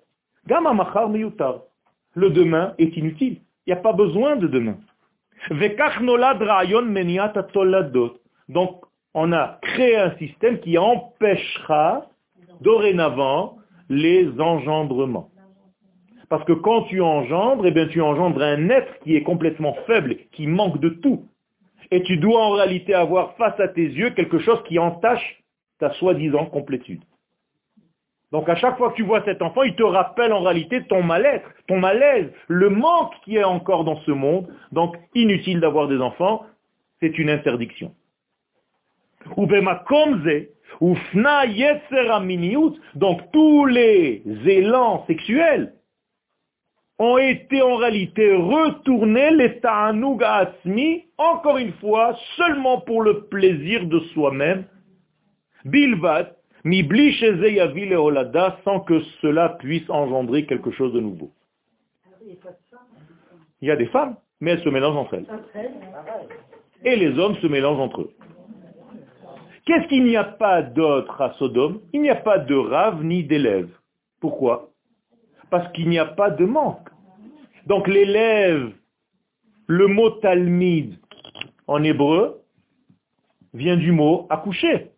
[2.15, 3.41] le demain est inutile.
[3.67, 4.77] Il n'y a pas besoin de demain.
[8.49, 8.85] Donc
[9.15, 12.07] on a créé un système qui empêchera
[12.61, 13.57] dorénavant
[13.89, 15.31] les engendrements.
[16.29, 20.17] Parce que quand tu engendres, eh bien, tu engendres un être qui est complètement faible,
[20.31, 21.25] qui manque de tout.
[21.91, 25.43] Et tu dois en réalité avoir face à tes yeux quelque chose qui entache
[25.81, 27.03] ta soi-disant complétude.
[28.33, 31.03] Donc à chaque fois que tu vois cet enfant, il te rappelle en réalité ton
[31.03, 34.47] mal-être, ton malaise, le manque qui est encore dans ce monde.
[34.71, 36.47] Donc inutile d'avoir des enfants,
[37.01, 37.93] c'est une interdiction.
[42.95, 45.75] Donc tous les élans sexuels
[46.99, 53.87] ont été en réalité retournés, les ta'anoug asmi, encore une fois, seulement pour le plaisir
[53.87, 54.65] de soi-même,
[55.65, 56.31] bilvat,
[56.65, 56.83] mi
[57.95, 61.31] olada, sans que cela puisse engendrer quelque chose de nouveau.
[63.61, 65.27] Il y a des femmes, mais elles se mélangent entre elles.
[66.85, 68.13] Et les hommes se mélangent entre eux.
[69.67, 71.81] Qu'est-ce qu'il n'y a pas d'autre à Sodome?
[71.93, 73.69] Il n'y a pas de rave ni d'élève.
[74.21, 74.71] Pourquoi?
[75.51, 76.89] Parce qu'il n'y a pas de manque.
[77.67, 78.73] Donc l'élève,
[79.67, 80.99] le mot talmid
[81.67, 82.43] en hébreu
[83.55, 84.91] vient du mot accoucher.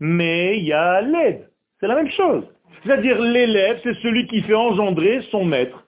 [0.00, 1.48] Mais il y a l'aide.
[1.78, 2.44] C'est la même chose.
[2.82, 5.86] C'est-à-dire l'élève, c'est celui qui fait engendrer son maître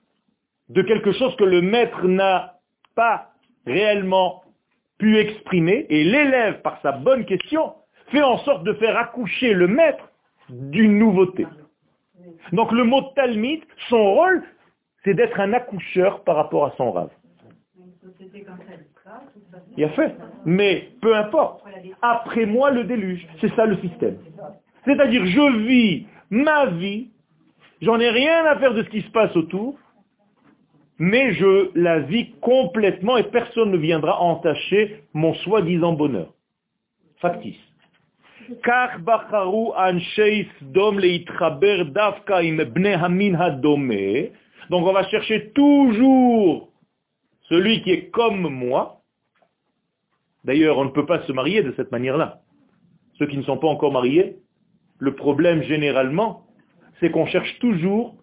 [0.69, 2.59] de quelque chose que le maître n'a
[2.95, 3.31] pas
[3.67, 4.43] réellement
[4.99, 5.87] pu exprimer.
[5.91, 7.75] Et l'élève, par sa bonne question,
[8.09, 10.09] fait en sorte de faire accoucher le maître
[10.49, 11.47] d'une nouveauté.
[12.53, 14.45] Donc le mot talmid, son rôle,
[15.05, 17.11] c'est d'être un accoucheur par rapport à son rave.
[19.77, 20.15] Il a fait.
[20.45, 21.63] Mais peu importe.
[22.01, 23.27] Après moi, le déluge.
[23.41, 24.19] C'est ça le système.
[24.85, 27.11] C'est-à-dire, je vis ma vie,
[27.81, 29.77] j'en ai rien à faire de ce qui se passe autour,
[30.99, 36.33] mais je la vis complètement et personne ne viendra entacher mon soi-disant bonheur.
[37.21, 37.59] Factice.
[44.71, 46.69] Donc on va chercher toujours
[47.49, 49.02] celui qui est comme moi.
[50.45, 52.41] D'ailleurs, on ne peut pas se marier de cette manière-là.
[53.19, 54.39] Ceux qui ne sont pas encore mariés,
[54.99, 56.47] le problème généralement,
[57.01, 58.17] c'est qu'on cherche toujours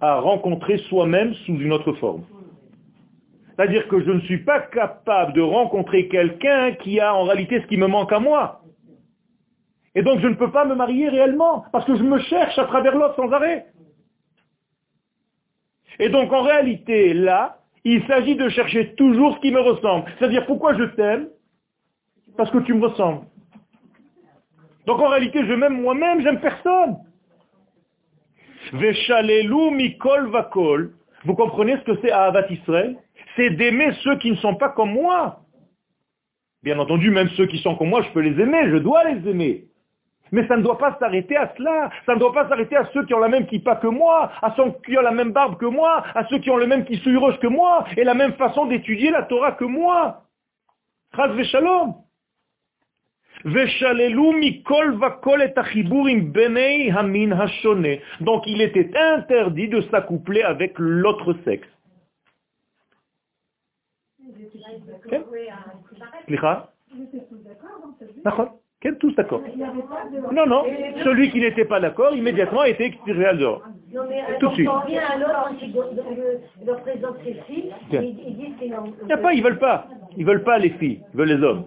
[0.00, 2.24] à rencontrer soi-même sous une autre forme.
[3.56, 7.66] C'est-à-dire que je ne suis pas capable de rencontrer quelqu'un qui a en réalité ce
[7.66, 8.60] qui me manque à moi.
[9.94, 12.66] Et donc je ne peux pas me marier réellement, parce que je me cherche à
[12.66, 13.66] travers l'autre sans arrêt.
[15.98, 20.10] Et donc en réalité, là, il s'agit de chercher toujours ce qui me ressemble.
[20.18, 21.28] C'est-à-dire pourquoi je t'aime
[22.36, 23.26] Parce que tu me ressembles.
[24.86, 26.96] Donc en réalité, je m'aime moi-même, j'aime personne.
[28.72, 30.94] Veshalelu mikol vakol.
[31.24, 32.96] Vous comprenez ce que c'est à Avat Israël?
[33.36, 35.42] C'est d'aimer ceux qui ne sont pas comme moi.
[36.64, 39.30] Bien entendu, même ceux qui sont comme moi, je peux les aimer, je dois les
[39.30, 39.68] aimer.
[40.32, 41.90] Mais ça ne doit pas s'arrêter à cela.
[42.04, 44.54] Ça ne doit pas s'arrêter à ceux qui ont la même kippa que moi, à
[44.56, 46.84] ceux qui ont la même barbe que moi, à ceux qui ont le même
[47.16, 50.22] roche que moi, et la même façon d'étudier la Torah que moi.
[51.14, 51.94] Chaz v'shalom.
[58.20, 61.68] Donc il était interdit de s'accoupler avec l'autre sexe.
[68.94, 69.42] Tous d'accord.
[70.32, 70.64] Non, non.
[71.04, 73.62] Celui qui n'était pas d'accord, immédiatement a été expiré à dehors.
[74.40, 74.70] Tout de suite.
[77.92, 79.86] Il n'y a pas, ils veulent pas.
[80.16, 81.64] Ils veulent pas les filles, ils veulent les hommes.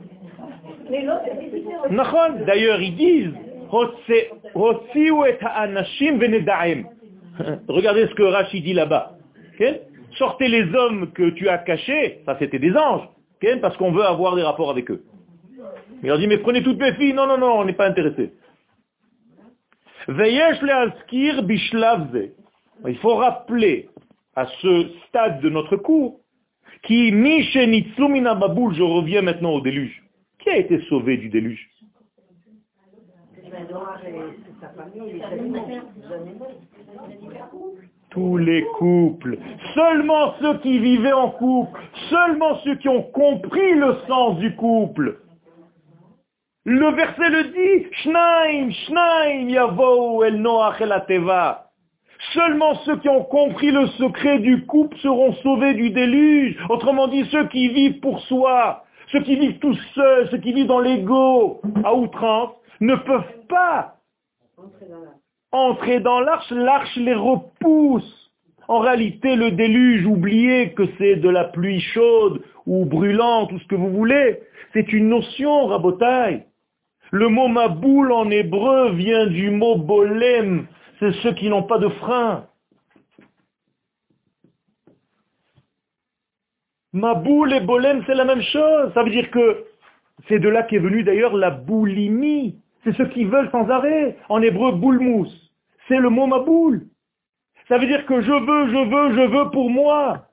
[2.45, 3.34] D'ailleurs, ils disent,
[7.67, 9.12] Regardez ce que Rachid dit là-bas.
[10.17, 13.08] Sortez les hommes que tu as cachés, ça c'était des anges,
[13.62, 15.03] parce qu'on veut avoir des rapports avec eux.
[16.01, 17.13] Il leur dit, mais prenez toutes mes filles.
[17.13, 18.33] Non, non, non, on n'est pas intéressé.
[22.88, 23.89] Il faut rappeler
[24.35, 26.19] à ce stade de notre cours,
[26.83, 30.01] qui baboul, je reviens maintenant au déluge.
[30.39, 31.69] Qui a été sauvé du déluge?
[38.09, 39.38] Tous les couples,
[39.75, 45.19] seulement ceux qui vivaient en couple, seulement ceux qui ont compris le sens du couple.
[46.71, 50.79] Le verset le dit, Shnaim, Shnaim, Yavo, El Noach.
[52.32, 56.60] Seulement ceux qui ont compris le secret du couple seront sauvés du déluge.
[56.69, 60.67] Autrement dit, ceux qui vivent pour soi, ceux qui vivent tout seuls, ceux qui vivent
[60.67, 62.51] dans l'ego, à outrance,
[62.82, 63.95] ne peuvent pas
[65.51, 66.51] entrer dans l'arche.
[66.51, 68.32] L'arche les repousse.
[68.67, 73.65] En réalité, le déluge, oubliez que c'est de la pluie chaude ou brûlante, ou ce
[73.65, 74.41] que vous voulez.
[74.73, 76.43] C'est une notion, rabotaille.
[77.12, 80.67] Le mot maboul en hébreu vient du mot bolem,
[81.00, 82.45] c'est ceux qui n'ont pas de frein.
[86.93, 88.93] Maboul et bolem, c'est la même chose.
[88.93, 89.65] Ça veut dire que
[90.28, 92.60] c'est de là qu'est venue d'ailleurs la boulimie.
[92.84, 94.17] C'est ceux qui veulent sans arrêt.
[94.30, 95.28] En hébreu, boulmous.
[95.88, 96.88] C'est le mot maboul.
[97.67, 100.28] Ça veut dire que je veux, je veux, je veux pour moi.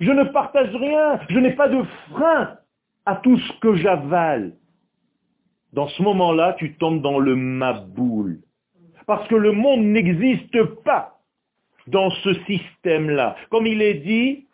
[0.00, 1.20] Je ne partage rien.
[1.28, 2.56] Je n'ai pas de frein
[3.06, 4.52] à tout ce que j'avale
[5.72, 8.40] dans ce moment-là, tu tombes dans le maboul.
[9.06, 11.18] Parce que le monde n'existe pas
[11.86, 13.36] dans ce système-là.
[13.50, 14.46] Comme il est dit,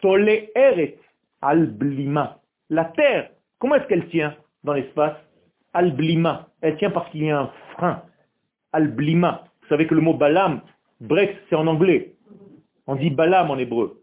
[0.00, 0.98] Tole Eret
[1.42, 2.40] Alblima.
[2.70, 5.16] La terre, comment est-ce qu'elle tient dans l'espace?
[5.72, 6.48] Alblima.
[6.60, 8.02] Elle tient parce qu'il y a un frein.
[8.72, 9.44] Alblima.
[9.62, 10.60] Vous savez que le mot balam,
[11.00, 12.14] bref, c'est en anglais.
[12.86, 14.02] On dit balam en hébreu.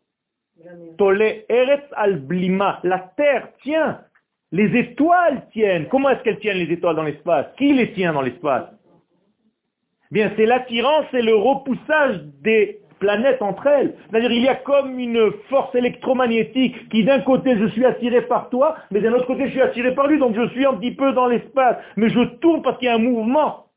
[0.97, 2.79] Tole Eret Alblima.
[2.83, 4.01] La terre tient
[4.51, 5.87] les étoiles tiennent.
[5.87, 7.47] Comment est-ce qu'elles tiennent les étoiles dans l'espace?
[7.57, 8.65] Qui les tient dans l'espace?
[10.11, 13.95] Bien, c'est l'attirance et le repoussage des planètes entre elles.
[14.09, 18.49] C'est-à-dire, il y a comme une force électromagnétique qui d'un côté je suis attiré par
[18.49, 20.91] toi, mais d'un autre côté je suis attiré par lui, donc je suis un petit
[20.91, 21.77] peu dans l'espace.
[21.95, 23.67] Mais je tourne parce qu'il y a un mouvement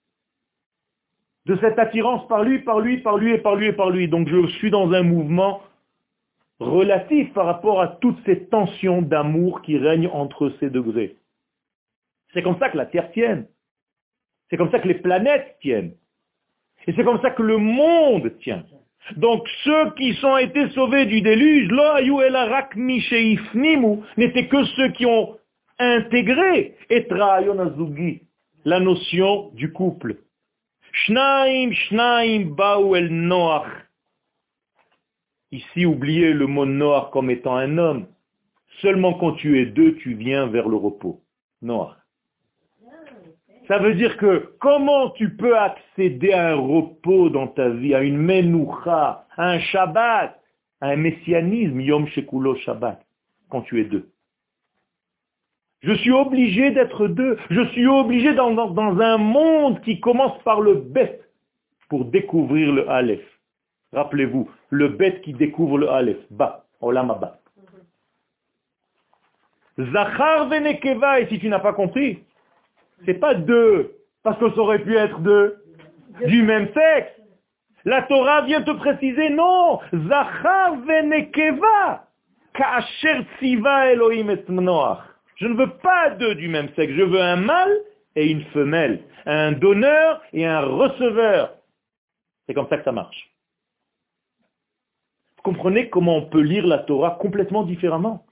[1.46, 4.08] de cette attirance par lui, par lui, par lui et par lui et par lui.
[4.08, 5.60] Donc je suis dans un mouvement
[6.64, 11.16] relatif par rapport à toutes ces tensions d'amour qui règnent entre ces degrés.
[12.32, 13.46] C'est comme ça que la Terre tienne.
[14.50, 15.94] C'est comme ça que les planètes tiennent.
[16.86, 18.64] Et c'est comme ça que le monde tient.
[19.16, 21.68] Donc ceux qui sont été sauvés du déluge,
[24.16, 25.36] n'étaient que ceux qui ont
[25.78, 26.76] intégré
[28.64, 30.16] la notion du couple.
[30.92, 32.54] Shnaim, shnaim,
[33.10, 33.83] noach.
[35.52, 38.06] Ici, oubliez le mot noir comme étant un homme.
[38.80, 41.20] Seulement quand tu es deux, tu viens vers le repos.
[41.62, 41.98] Noir.
[43.68, 48.02] Ça veut dire que comment tu peux accéder à un repos dans ta vie, à
[48.02, 50.38] une menoucha, à un Shabbat,
[50.80, 53.00] à un messianisme, Yom Shekulo Shabbat,
[53.48, 54.10] quand tu es deux?
[55.84, 57.36] Je suis obligé d'être deux.
[57.50, 61.30] Je suis obligé dans, dans, un monde qui commence par le bête
[61.88, 63.24] pour découvrir le Aleph.
[63.92, 67.38] Rappelez-vous, le bête qui découvre le Aleph, Ba, Olam Ba.
[69.78, 72.22] Zachar venekeva, et si tu n'as pas compris,
[73.04, 75.62] c'est pas deux, parce que ça aurait pu être deux,
[76.26, 77.12] du même sexe.
[77.84, 82.06] La Torah vient te préciser, non, Zachar venekeva,
[82.54, 84.44] ka'asher tziva Elohim et
[85.36, 87.76] Je ne veux pas deux du même sexe, je veux un mâle
[88.16, 91.54] et une femelle, un donneur et un receveur.
[92.46, 93.33] C'est comme ça que ça marche
[95.44, 98.24] comprenez comment on peut lire la Torah complètement différemment.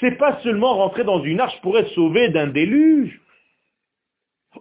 [0.00, 3.20] c'est pas seulement rentrer dans une arche pour être sauvé d'un déluge.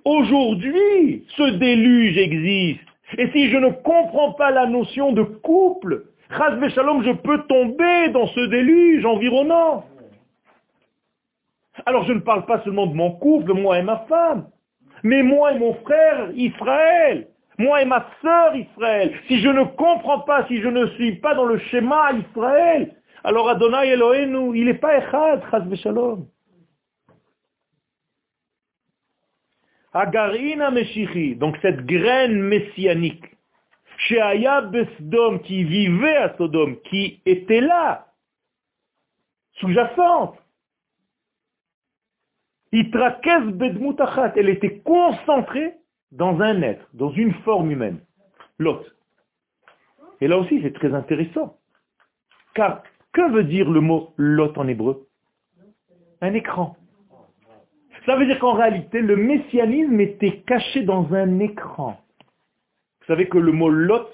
[0.03, 2.81] Aujourd'hui, ce déluge existe.
[3.17, 8.27] Et si je ne comprends pas la notion de couple, Shalom, je peux tomber dans
[8.27, 9.85] ce déluge environnant.
[11.85, 14.47] Alors je ne parle pas seulement de mon couple, moi et ma femme,
[15.03, 17.27] mais moi et mon frère Israël,
[17.57, 19.13] moi et ma sœur Israël.
[19.27, 23.49] Si je ne comprends pas, si je ne suis pas dans le schéma Israël, alors
[23.49, 26.27] Adonai Elohenu, il n'est pas Echad, Chaz Shalom.
[29.93, 33.25] Agarina Meshichi, donc cette graine messianique,
[33.97, 38.07] chez Aya Besdom, qui vivait à Sodome, qui était là,
[39.59, 40.39] sous-jacente,
[44.35, 45.75] elle était concentrée
[46.13, 47.99] dans un être, dans une forme humaine,
[48.59, 48.95] l'autre.
[50.21, 51.57] Et là aussi, c'est très intéressant.
[52.53, 55.07] Car que veut dire le mot lot en hébreu?
[56.21, 56.77] Un écran.
[58.05, 61.99] Ça veut dire qu'en réalité, le messianisme était caché dans un écran.
[63.01, 64.07] Vous savez que le mot lot,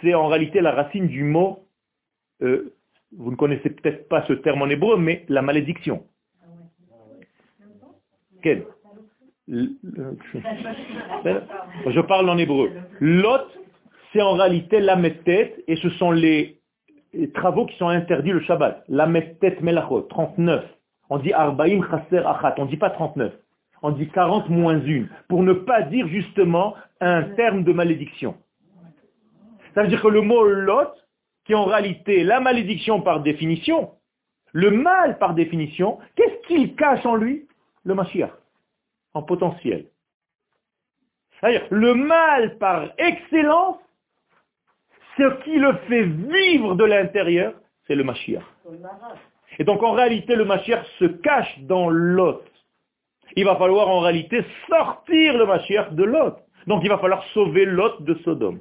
[0.00, 1.60] c'est en réalité la racine du mot,
[2.42, 2.74] euh,
[3.16, 6.04] vous ne connaissez peut-être pas ce terme en hébreu, mais la malédiction.
[8.42, 8.66] Quel?
[9.48, 9.60] Je
[12.00, 12.70] parle en hébreu.
[13.00, 13.46] Lot,
[14.12, 16.60] c'est en réalité la tête et ce sont les,
[17.34, 18.84] travaux qui sont interdits le Shabbat.
[18.88, 19.06] La
[19.40, 20.64] tête melachot, 39.
[21.10, 23.32] On dit arbaim chaser achat, on ne dit pas 39.
[23.82, 28.34] On dit 40 moins 1, pour ne pas dire justement un terme de malédiction.
[29.74, 30.88] Ça veut dire que le mot lot,
[31.44, 33.90] qui est en réalité la malédiction par définition,
[34.52, 37.46] le mal par définition, qu'est-ce qu'il cache en lui?
[37.84, 38.30] Le Mashiach,
[39.14, 39.86] en potentiel.
[41.40, 43.78] C'est-à-dire, le mal par excellence,
[45.16, 47.54] ce qui le fait vivre de l'intérieur,
[47.86, 48.42] c'est le Mashiach.
[49.58, 52.50] Et donc en réalité, le Mashiach se cache dans l'autre.
[53.36, 56.40] Il va falloir en réalité sortir le Mashiach de l'autre.
[56.66, 58.60] Donc il va falloir sauver l'autre de Sodome.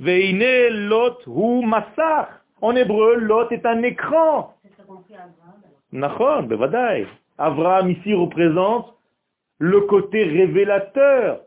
[0.00, 2.28] Veine Lot hu massach.
[2.60, 4.54] En hébreu, Lot est un écran.
[5.90, 7.06] Nachon, bevadai.
[7.42, 8.94] Abraham ici représente
[9.58, 11.40] le côté révélateur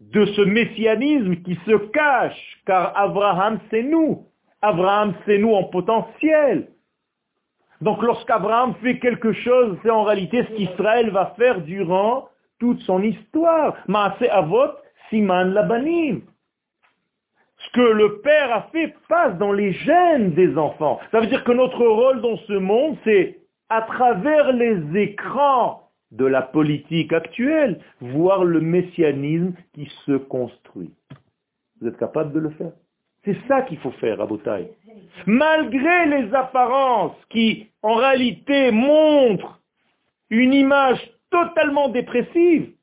[0.00, 4.26] de ce messianisme qui se cache, car Abraham c'est nous.
[4.60, 6.68] Abraham, c'est nous en potentiel.
[7.80, 12.28] Donc lorsqu'Abraham fait quelque chose, c'est en réalité ce qu'Israël va faire durant
[12.60, 13.76] toute son histoire.
[13.88, 14.70] Maase Avot,
[15.10, 16.22] Siman Labanim.
[17.58, 21.00] Ce que le père a fait passe dans les gènes des enfants.
[21.10, 23.41] Ça veut dire que notre rôle dans ce monde, c'est
[23.72, 30.90] à travers les écrans de la politique actuelle, voir le messianisme qui se construit.
[31.80, 32.72] Vous êtes capable de le faire?
[33.24, 34.68] C'est ça qu'il faut faire à Botaï.
[35.24, 39.58] Malgré les apparences qui, en réalité, montrent
[40.28, 41.00] une image
[41.30, 42.74] totalement dépressive,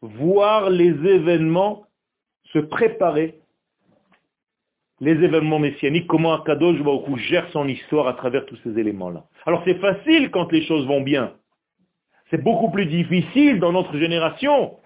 [0.00, 1.84] voir les événements
[2.54, 3.38] se préparer,
[5.00, 9.24] les événements messianiques, comment Akadosh Baruch gère son histoire à travers tous ces éléments-là.
[9.46, 11.32] Alors c'est facile quand les choses vont bien.
[12.30, 14.76] C'est beaucoup plus difficile dans notre génération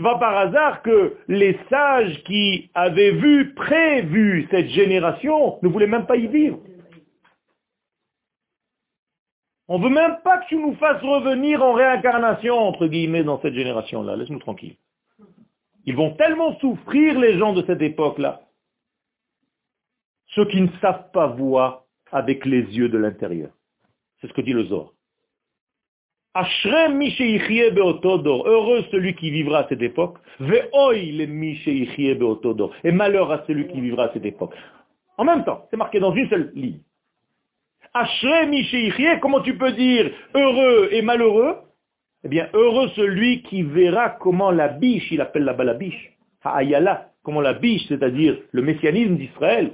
[0.00, 5.86] ce pas par hasard que les sages qui avaient vu, prévu cette génération ne voulaient
[5.86, 6.58] même pas y vivre.
[9.68, 13.42] On ne veut même pas que tu nous fasses revenir en réincarnation, entre guillemets, dans
[13.42, 14.16] cette génération-là.
[14.16, 14.76] Laisse-nous tranquille.
[15.84, 18.40] Ils vont tellement souffrir, les gens de cette époque-là.
[20.34, 23.50] Ceux qui ne savent pas voir avec les yeux de l'intérieur.
[24.20, 24.92] C'est ce que dit le Zohar.
[28.46, 30.18] Heureux celui qui vivra à cette époque.
[32.84, 34.54] Et malheur à celui qui vivra à cette époque.
[35.18, 36.78] En même temps, c'est marqué dans une seule ligne.
[39.20, 41.56] comment tu peux dire heureux et malheureux?
[42.22, 46.12] Eh bien, heureux celui qui verra comment la biche, il appelle là-bas la biche,
[46.44, 49.72] Ha'ayala, comment la biche, c'est-à-dire le messianisme d'Israël,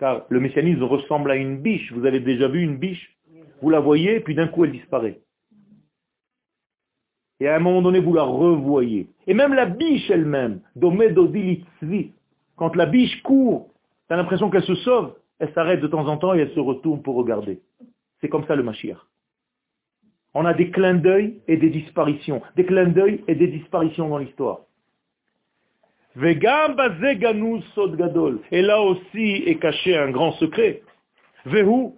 [0.00, 1.92] car le messianisme ressemble à une biche.
[1.92, 3.16] Vous avez déjà vu une biche?
[3.62, 5.20] Vous la voyez, puis d'un coup elle disparaît.
[7.38, 9.08] Et à un moment donné, vous la revoyez.
[9.26, 10.60] Et même la biche elle-même,
[12.56, 13.70] quand la biche court,
[14.08, 16.60] tu as l'impression qu'elle se sauve, elle s'arrête de temps en temps et elle se
[16.60, 17.60] retourne pour regarder.
[18.20, 18.98] C'est comme ça le Mashiach.
[20.34, 22.42] On a des clins d'œil et des disparitions.
[22.56, 24.60] Des clins d'œil et des disparitions dans l'histoire.
[26.16, 26.34] Et
[28.62, 30.82] là aussi est caché un grand secret.
[31.46, 31.92] Vehu,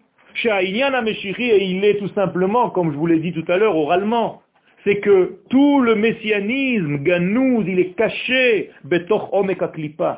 [0.44, 4.42] et il est tout simplement, comme je vous l'ai dit tout à l'heure oralement,
[4.84, 9.72] c'est que tout le messianisme, Ganouz, il est caché, Betoch Omeka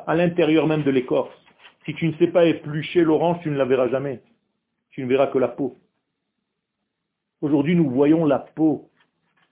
[0.07, 1.33] à l'intérieur même de l'écorce.
[1.85, 4.21] Si tu ne sais pas éplucher l'orange, tu ne la verras jamais.
[4.91, 5.75] Tu ne verras que la peau.
[7.41, 8.89] Aujourd'hui, nous voyons la peau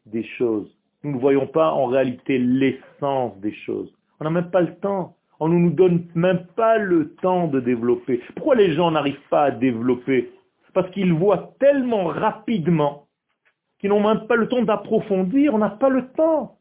[0.05, 0.75] des choses.
[1.03, 3.93] Nous ne voyons pas en réalité l'essence des choses.
[4.19, 5.15] On n'a même pas le temps.
[5.39, 8.21] On ne nous donne même pas le temps de développer.
[8.35, 10.31] Pourquoi les gens n'arrivent pas à développer?
[10.73, 13.07] Parce qu'ils voient tellement rapidement
[13.79, 15.53] qu'ils n'ont même pas le temps d'approfondir.
[15.53, 16.57] On n'a pas le temps.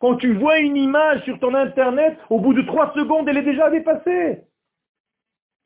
[0.00, 3.42] Quand tu vois une image sur ton Internet, au bout de trois secondes, elle est
[3.42, 4.40] déjà dépassée.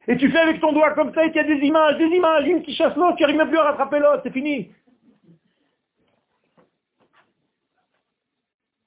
[0.07, 2.15] Et tu fais avec ton doigt comme ça et qu'il y a des images, des
[2.17, 4.71] images, une qui chasse l'autre, tu n'arrives même plus à rattraper l'autre, c'est fini.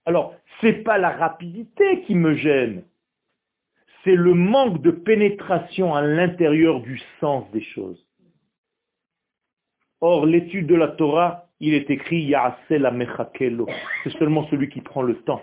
[0.07, 2.85] Alors, ce n'est pas la rapidité qui me gêne,
[4.03, 8.07] c'est le manque de pénétration à l'intérieur du sens des choses.
[9.99, 13.67] Or, l'étude de la Torah, il est écrit la mechakelo.
[14.05, 15.41] C'est seulement celui qui prend le temps.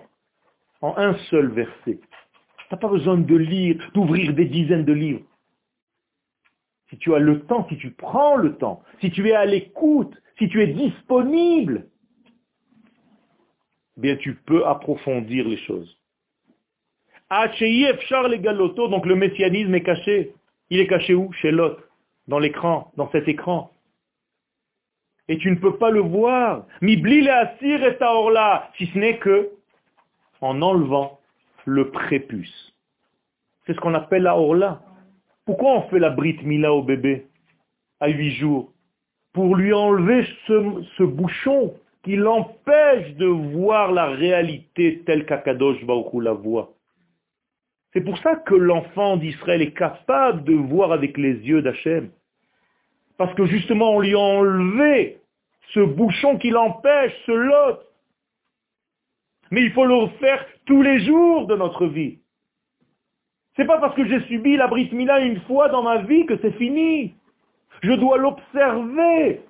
[0.81, 1.99] En un seul verset.
[1.99, 5.27] Tu n'as pas besoin de lire, d'ouvrir des dizaines de livres.
[6.89, 10.15] Si tu as le temps, si tu prends le temps, si tu es à l'écoute,
[10.39, 11.89] si tu es disponible,
[13.97, 15.97] bien tu peux approfondir les choses.
[17.31, 20.35] Donc le messianisme est caché.
[20.71, 21.33] Il est caché où?
[21.33, 21.83] Chez l'autre,
[22.29, 23.71] dans l'écran, dans cet écran.
[25.29, 26.67] Et tu ne peux pas le voir.
[26.83, 27.97] Mibli assir et
[28.33, 29.51] là, si ce n'est que
[30.41, 31.19] en enlevant
[31.65, 32.75] le prépuce.
[33.67, 34.83] C'est ce qu'on appelle la orla.
[35.47, 37.27] Pourquoi on fait la brite mila au bébé
[38.01, 38.71] à huit jours?
[39.33, 41.75] Pour lui enlever ce, bouchon
[42.05, 46.75] qui l'empêche de voir la réalité telle qu'Akadosh Baruch la voit.
[47.93, 52.11] C'est pour ça que l'enfant d'Israël est capable de voir avec les yeux d'Hachem.
[53.17, 55.19] Parce que justement, on lui a enlevé
[55.73, 57.79] ce bouchon qui l'empêche, ce lot.
[59.51, 62.19] Mais il faut le faire tous les jours de notre vie.
[63.57, 66.37] C'est pas parce que j'ai subi la Brit Mila une fois dans ma vie que
[66.43, 67.15] c'est fini.
[67.83, 69.41] Je dois l'observer.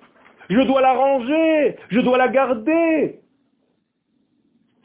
[0.49, 1.75] Je dois la ranger.
[1.89, 3.19] Je dois la garder.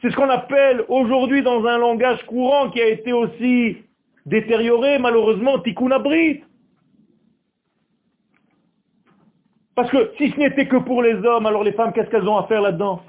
[0.01, 3.77] C'est ce qu'on appelle aujourd'hui dans un langage courant qui a été aussi
[4.25, 6.43] détérioré, malheureusement, tikkun abrit.
[9.75, 12.37] Parce que si ce n'était que pour les hommes, alors les femmes, qu'est-ce qu'elles ont
[12.37, 13.03] à faire là-dedans?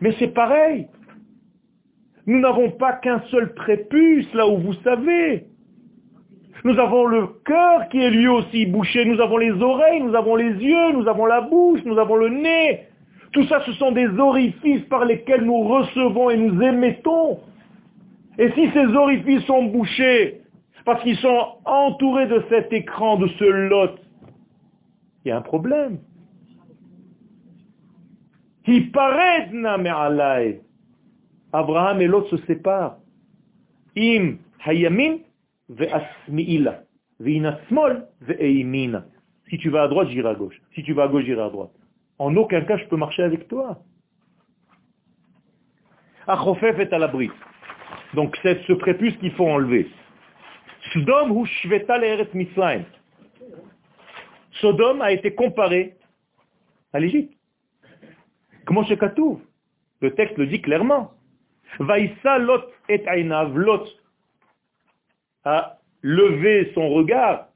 [0.00, 0.88] Mais c'est pareil.
[2.26, 5.46] Nous n'avons pas qu'un seul prépuce, là où vous savez.
[6.64, 10.36] Nous avons le cœur qui est lui aussi bouché, nous avons les oreilles, nous avons
[10.36, 12.86] les yeux, nous avons la bouche, nous avons le nez.
[13.32, 17.40] Tout ça, ce sont des orifices par lesquels nous recevons et nous émettons.
[18.38, 20.40] Et si ces orifices sont bouchés,
[20.84, 23.96] parce qu'ils sont entourés de cet écran, de ce lot,
[25.24, 25.98] il y a un problème.
[31.52, 32.96] Abraham et l'autre se séparent.
[33.96, 35.18] Im hayamin
[39.48, 40.60] Si tu vas à droite, j'irai à gauche.
[40.74, 41.72] Si tu vas à gauche, j'irai à droite.
[42.18, 43.78] En aucun cas, je peux marcher avec toi.
[46.26, 47.30] Achofef est à l'abri.
[48.14, 49.90] Donc c'est ce prépuce qu'il faut enlever.
[50.92, 51.98] Sodom ou Shveta
[52.34, 52.84] Misraim.
[54.60, 55.96] Sodome a été comparé
[56.92, 57.32] à l'Égypte.
[58.64, 59.40] Comment Katou
[60.00, 61.12] Le texte le dit clairement.
[61.78, 64.01] Lot et Lot
[65.44, 67.48] a levé son regard.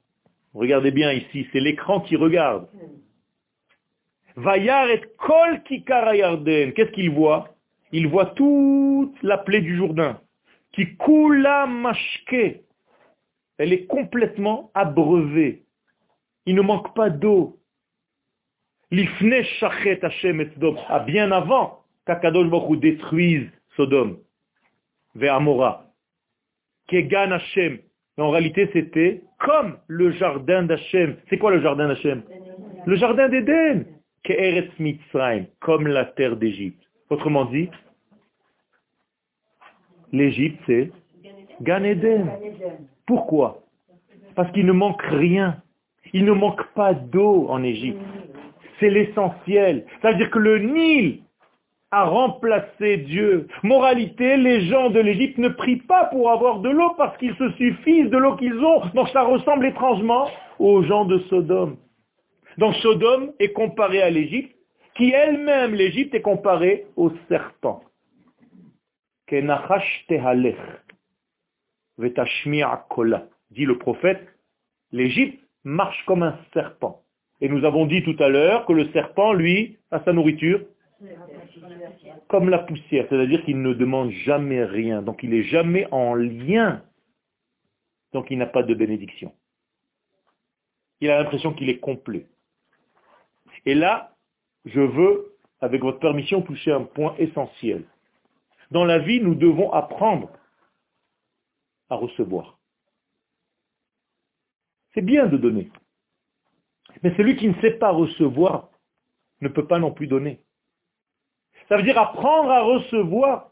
[0.54, 2.68] Regardez bien ici, c'est l'écran qui regarde.
[4.36, 7.56] Vayar et Kol Qu'est-ce qu'il voit?
[7.92, 10.20] Il voit toute la plaie du Jourdain.
[10.72, 12.60] Qui coula mashke.
[13.58, 15.64] Elle est complètement abreuvée.
[16.44, 17.58] Il ne manque pas d'eau.
[18.90, 20.76] L'ifne shachet Hashem et Sodom.
[20.88, 24.18] Ah, bien avant qu'Akadosh Baruch détruise Sodome,
[25.14, 25.85] vers Amora.
[26.88, 27.78] Kegan Hashem.
[28.18, 31.16] en réalité, c'était comme le jardin d'Hachem.
[31.28, 32.22] C'est quoi le jardin d'Hachem
[32.86, 33.84] Le jardin d'Éden.
[34.22, 36.82] Ke'eretz Mitzrayim, comme la terre d'Égypte.
[37.10, 37.70] Autrement dit,
[40.12, 40.90] l'Égypte, c'est
[41.62, 42.28] Gan Eden.
[43.06, 43.62] Pourquoi?
[44.34, 45.62] Parce qu'il ne manque rien.
[46.12, 48.00] Il ne manque pas d'eau en Égypte.
[48.80, 49.86] C'est l'essentiel.
[50.00, 51.20] C'est-à-dire que le Nil
[51.90, 53.48] a remplacé Dieu.
[53.62, 57.50] Moralité, les gens de l'Égypte ne prient pas pour avoir de l'eau parce qu'ils se
[57.52, 58.86] suffisent de l'eau qu'ils ont.
[58.94, 60.28] Donc ça ressemble étrangement
[60.58, 61.76] aux gens de Sodome.
[62.58, 64.56] Donc Sodome est comparé à l'Égypte,
[64.96, 67.82] qui elle-même, l'Égypte, est comparée au serpent.
[73.50, 74.26] Dit le prophète,
[74.92, 77.02] l'Égypte marche comme un serpent.
[77.40, 80.60] Et nous avons dit tout à l'heure que le serpent, lui, a sa nourriture
[82.28, 86.82] comme la poussière, c'est-à-dire qu'il ne demande jamais rien, donc il n'est jamais en lien.
[88.12, 89.34] donc il n'a pas de bénédiction.
[91.00, 92.26] Il a l'impression qu'il est complet.
[93.66, 94.16] Et là,
[94.64, 97.84] je veux, avec votre permission, toucher un point essentiel.
[98.70, 100.30] Dans la vie, nous devons apprendre
[101.90, 102.58] à recevoir.
[104.94, 105.70] C'est bien de donner.
[107.02, 108.70] Mais celui qui ne sait pas recevoir
[109.42, 110.40] ne peut pas non plus donner.
[111.68, 113.50] Ça veut dire apprendre à recevoir,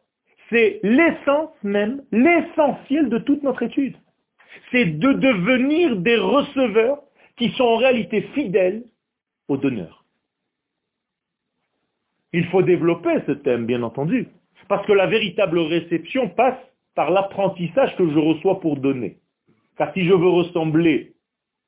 [0.51, 3.97] c'est l'essence même, l'essentiel de toute notre étude.
[4.71, 7.01] C'est de devenir des receveurs
[7.37, 8.85] qui sont en réalité fidèles
[9.49, 10.05] aux donneurs.
[12.33, 14.29] Il faut développer ce thème, bien entendu,
[14.69, 16.59] parce que la véritable réception passe
[16.95, 19.19] par l'apprentissage que je reçois pour donner.
[19.77, 21.15] Car si je veux ressembler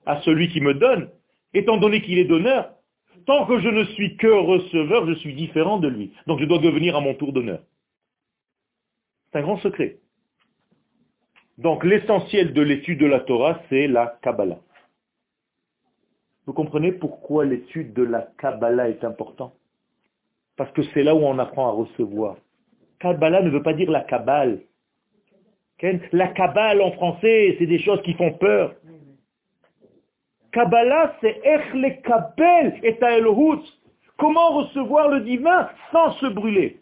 [0.07, 1.09] à celui qui me donne,
[1.55, 2.70] étant donné qu'il est donneur,
[3.27, 6.12] tant que je ne suis que receveur, je suis différent de lui.
[6.27, 7.61] Donc je dois devenir à mon tour donneur.
[9.31, 9.99] C'est un grand secret.
[11.59, 14.61] Donc l'essentiel de l'étude de la Torah, c'est la Kabbalah.
[16.47, 19.55] Vous comprenez pourquoi l'étude de la Kabbalah est importante?
[20.57, 22.37] Parce que c'est là où on apprend à recevoir.
[23.01, 24.61] Kabbalah ne veut pas dire la Kabbale.
[26.12, 28.74] La Kabbale en français, c'est des choses qui font peur.
[30.57, 32.98] Kabbalah, c'est Ech Kabel et
[34.16, 36.80] Comment recevoir le divin sans se brûler?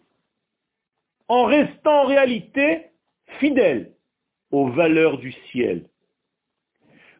[1.27, 2.85] En restant en réalité
[3.39, 3.91] fidèle
[4.49, 5.89] aux valeurs du ciel.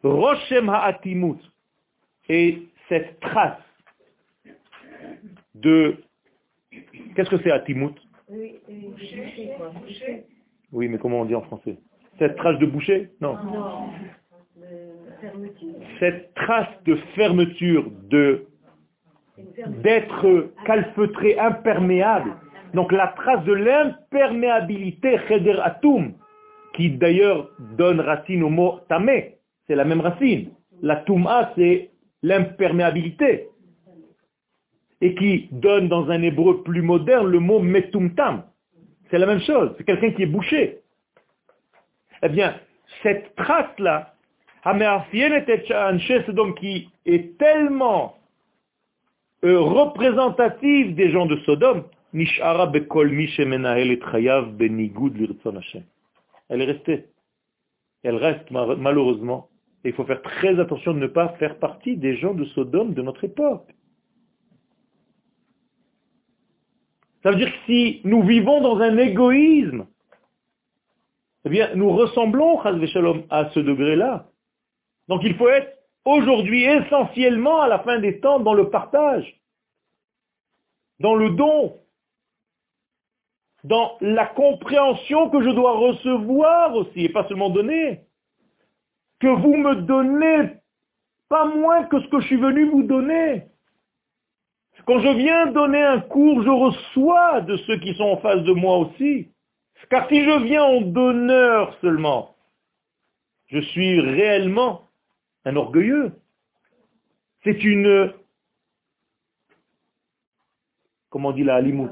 [0.02, 1.40] Roshem Ha'atimut
[2.30, 3.60] et cette trace
[5.56, 5.98] de...
[7.18, 7.96] Qu'est-ce que c'est Atimut
[10.72, 11.76] Oui, mais comment on dit en français?
[12.18, 13.12] Cette trace de boucher?
[13.20, 13.36] Non.
[13.44, 13.90] non
[16.00, 18.46] cette trace de fermeture, de
[19.84, 22.32] d'être calfeutré, imperméable.
[22.74, 26.14] Donc la trace de l'imperméabilité, cheder atum,
[26.74, 30.52] qui d'ailleurs donne racine au mot tamé, c'est la même racine.
[30.82, 33.50] La tum'a, c'est l'imperméabilité.
[35.02, 38.44] Et qui donne dans un hébreu plus moderne le mot metumtam.
[39.10, 40.80] C'est la même chose, c'est quelqu'un qui est bouché.
[42.24, 42.56] Eh bien,
[43.04, 44.15] cette trace-là,
[46.56, 48.18] qui est tellement
[49.44, 51.84] euh, représentative des gens de Sodome,
[56.50, 57.06] elle est restée.
[58.04, 59.50] Elle reste malheureusement.
[59.84, 62.94] Et il faut faire très attention de ne pas faire partie des gens de Sodome
[62.94, 63.70] de notre époque.
[67.22, 69.86] Ça veut dire que si nous vivons dans un égoïsme,
[71.46, 74.28] eh bien, nous ressemblons, à ce degré-là.
[75.08, 79.40] Donc il faut être aujourd'hui essentiellement à la fin des temps dans le partage,
[81.00, 81.80] dans le don,
[83.64, 88.02] dans la compréhension que je dois recevoir aussi, et pas seulement donner.
[89.20, 90.58] Que vous me donnez
[91.30, 93.48] pas moins que ce que je suis venu vous donner.
[94.86, 98.52] Quand je viens donner un cours, je reçois de ceux qui sont en face de
[98.52, 99.32] moi aussi.
[99.90, 102.36] Car si je viens en donneur seulement,
[103.48, 104.85] je suis réellement
[105.46, 106.12] un orgueilleux.
[107.44, 108.12] C'est une,
[111.10, 111.92] comment dit la alimout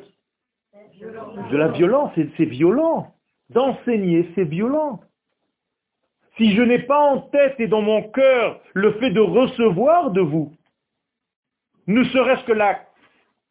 [1.51, 3.13] De la violence, c'est violent.
[3.49, 5.01] D'enseigner, c'est violent.
[6.37, 10.21] Si je n'ai pas en tête et dans mon cœur le fait de recevoir de
[10.21, 10.51] vous,
[11.85, 12.79] ne serait-ce que la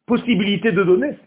[0.05, 1.17] possibilité de donner,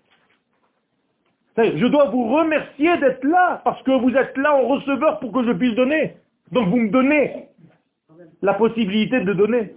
[1.56, 5.44] je dois vous remercier d'être là, parce que vous êtes là en receveur pour que
[5.46, 6.16] je puisse donner.
[6.52, 7.48] Donc vous me donnez
[8.42, 9.74] la possibilité de donner.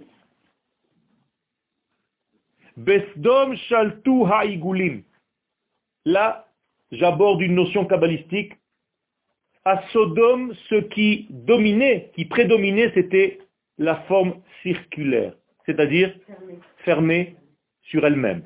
[2.76, 5.02] Besdom shaltu haigulim.
[6.04, 6.46] Là,
[6.92, 8.54] j'aborde une notion kabbalistique.
[9.64, 13.40] À Sodome, ce qui dominait, qui prédominait, c'était
[13.76, 15.34] la forme circulaire,
[15.66, 16.14] c'est-à-dire
[16.78, 17.36] fermée
[17.82, 18.42] sur elle-même.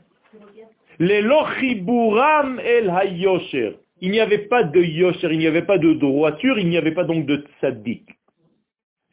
[0.99, 3.77] Les lochiburam el hayosher.
[4.01, 6.93] Il n'y avait pas de yosher, il n'y avait pas de droiture, il n'y avait
[6.95, 8.09] pas donc de tzaddik.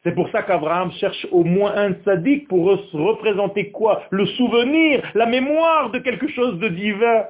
[0.04, 4.02] C'est pour ça qu'Abraham cherche au moins un sadique pour représenter quoi?
[4.10, 7.26] Le souvenir, la mémoire de quelque chose de divin.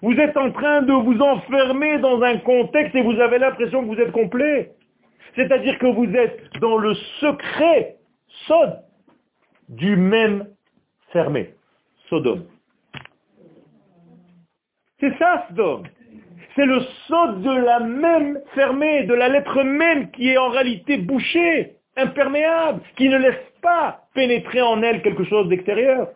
[0.00, 3.94] Vous êtes en train de vous enfermer dans un contexte et vous avez l'impression que
[3.94, 4.72] vous êtes complet.
[5.36, 7.96] C'est-à-dire que vous êtes dans le secret
[8.46, 8.82] Sod
[9.68, 10.48] du même
[11.12, 11.54] fermé,
[12.08, 12.44] Sodome.
[14.98, 15.84] C'est ça, Sodome.
[16.54, 20.98] C'est le saut de la même fermée, de la lettre même qui est en réalité
[20.98, 26.08] bouchée, imperméable, qui ne laisse pas pénétrer en elle quelque chose d'extérieur.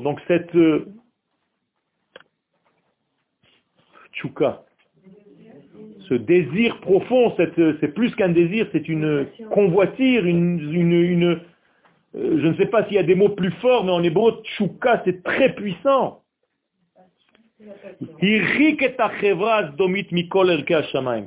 [0.00, 0.86] Donc cette euh,
[6.08, 11.40] ce désir profond, c'est plus qu'un désir, c'est une convoitire, une,
[12.14, 14.42] euh, je ne sais pas s'il y a des mots plus forts, mais en hébreu,
[14.44, 16.22] tchouka, c'est très puissant.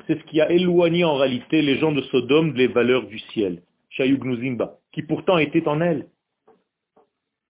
[0.08, 3.62] C'est ce qui a éloigné en réalité les gens de Sodome des valeurs du ciel,
[4.92, 6.08] qui pourtant étaient en elle,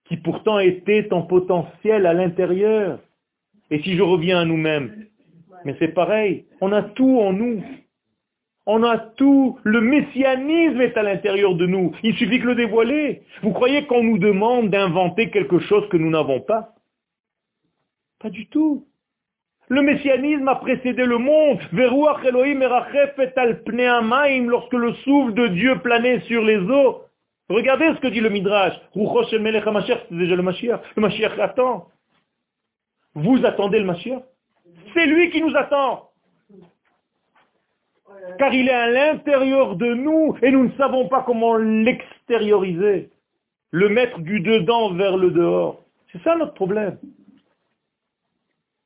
[0.07, 2.99] qui pourtant étaient en potentiel à l'intérieur.
[3.71, 5.07] Et si je reviens à nous-mêmes,
[5.65, 7.63] mais c'est pareil, on a tout en nous.
[8.65, 9.59] On a tout.
[9.63, 11.95] Le messianisme est à l'intérieur de nous.
[12.03, 13.21] Il suffit que le dévoiler.
[13.43, 16.73] Vous croyez qu'on nous demande d'inventer quelque chose que nous n'avons pas?
[18.19, 18.87] Pas du tout.
[19.67, 21.59] Le messianisme a précédé le monde.
[24.47, 27.01] Lorsque le souffle de Dieu planait sur les eaux.
[27.49, 28.73] Regardez ce que dit le Midrash.
[28.93, 30.81] C'est déjà le Mashiach.
[30.95, 31.89] Le Mashiach attend.
[33.13, 34.23] Vous attendez le Mashiach?
[34.93, 36.09] C'est lui qui nous attend.
[38.37, 43.09] Car il est à l'intérieur de nous et nous ne savons pas comment l'extérioriser.
[43.71, 45.83] Le mettre du dedans vers le dehors.
[46.11, 46.97] C'est ça notre problème.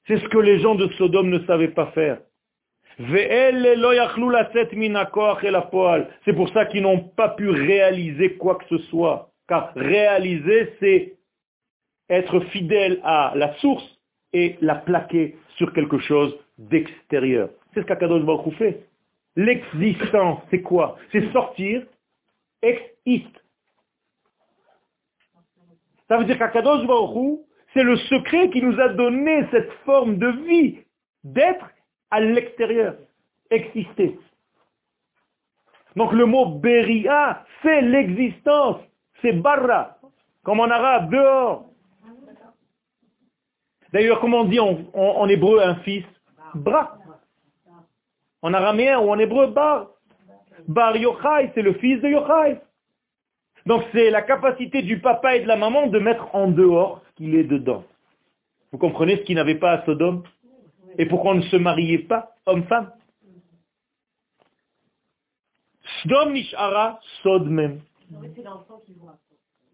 [0.08, 2.20] C'est ce que les gens de Sodome ne savaient pas faire.
[6.26, 9.30] C'est pour ça qu'ils n'ont pas pu réaliser quoi que ce soit.
[9.48, 11.14] Car réaliser, c'est
[12.10, 13.86] être fidèle à la source
[14.34, 17.50] et la plaquer sur quelque chose d'extérieur.
[17.74, 18.89] C'est ce qu'Akadosh Baruch fait.
[19.40, 20.98] L'existence, c'est quoi?
[21.14, 21.86] C'est sortir
[22.62, 23.32] ex-ist.
[26.10, 27.40] Ça veut dire qu'Akadosh Baruch
[27.74, 30.80] c'est le secret qui nous a donné cette forme de vie,
[31.24, 31.70] d'être
[32.12, 32.96] à l'extérieur,
[33.50, 34.20] exister.
[35.96, 38.82] Donc le mot beria, c'est l'existence,
[39.22, 40.00] c'est barra,
[40.44, 41.66] comme en arabe, dehors.
[43.94, 46.06] D'ailleurs, comment on dit en, hébreu un fils?
[46.56, 46.99] Bra.
[48.42, 49.88] En araméen ou en hébreu, Bar.
[50.68, 52.62] Bar Yochai, c'est le fils de Yochai.
[53.66, 57.16] Donc c'est la capacité du papa et de la maman de mettre en dehors ce
[57.16, 57.84] qu'il est dedans.
[58.72, 60.24] Vous comprenez ce qu'il n'avait pas à Sodome?
[60.98, 62.92] Et pourquoi on ne se mariait pas, homme-femme
[66.02, 67.82] Sodom nishara sod même.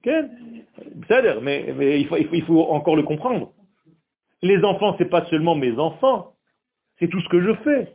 [0.04, 3.52] C'est mais, mais il faut encore le comprendre.
[4.42, 6.34] Les enfants, ce n'est pas seulement mes enfants,
[7.00, 7.95] c'est tout ce que je fais.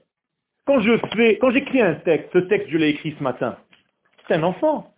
[0.71, 3.57] Quand je fais, quand j'écris un texte, ce texte je l'ai écrit ce matin,
[4.29, 4.95] c'est un enfant.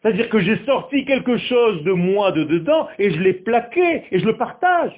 [0.00, 4.18] C'est-à-dire que j'ai sorti quelque chose de moi de dedans et je l'ai plaqué et
[4.18, 4.94] je le partage.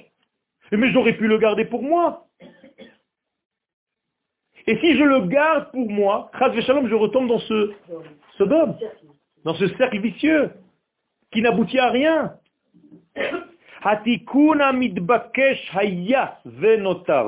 [0.71, 2.25] Mais j'aurais pu le garder pour moi.
[4.65, 7.73] Et si je le garde pour moi, je retombe dans ce,
[8.45, 8.77] dôme,
[9.43, 10.51] dans ce cercle vicieux
[11.33, 12.35] qui n'aboutit à rien.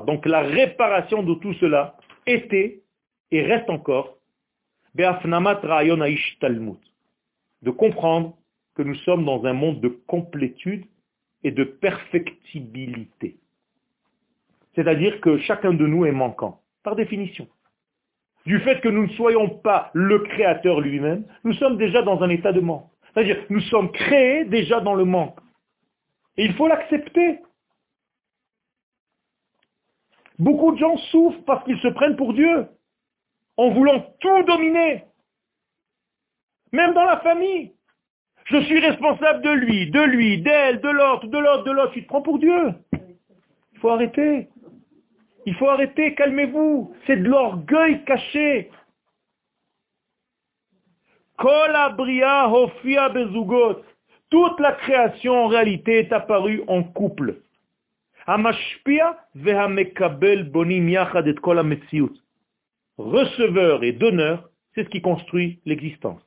[0.06, 1.97] Donc la réparation de tout cela
[2.28, 2.82] était
[3.32, 4.18] et reste encore
[7.62, 8.38] de comprendre
[8.76, 10.86] que nous sommes dans un monde de complétude
[11.44, 13.38] et de perfectibilité.
[14.76, 17.48] C'est-à-dire que chacun de nous est manquant, par définition.
[18.46, 22.30] Du fait que nous ne soyons pas le créateur lui-même, nous sommes déjà dans un
[22.30, 22.88] état de manque.
[23.14, 25.40] C'est-à-dire nous sommes créés déjà dans le manque.
[26.38, 27.40] Et il faut l'accepter.
[30.40, 32.68] Beaucoup de gens souffrent parce qu'ils se prennent pour Dieu,
[33.58, 35.06] en voulant tout dominer.
[36.72, 37.74] Même dans la famille.
[38.46, 41.92] Je suis responsable de lui, de lui, d'elle, de l'autre, de l'autre, de l'autre.
[41.94, 42.74] Tu te prends pour Dieu.
[43.74, 44.48] Il faut arrêter.
[45.46, 46.96] Il faut arrêter, calmez-vous.
[47.06, 48.70] C'est de l'orgueil caché.
[54.30, 57.42] Toute la création en réalité est apparue en couple.
[62.98, 66.22] Receveur et donneur, c'est ce qui construit l'existence.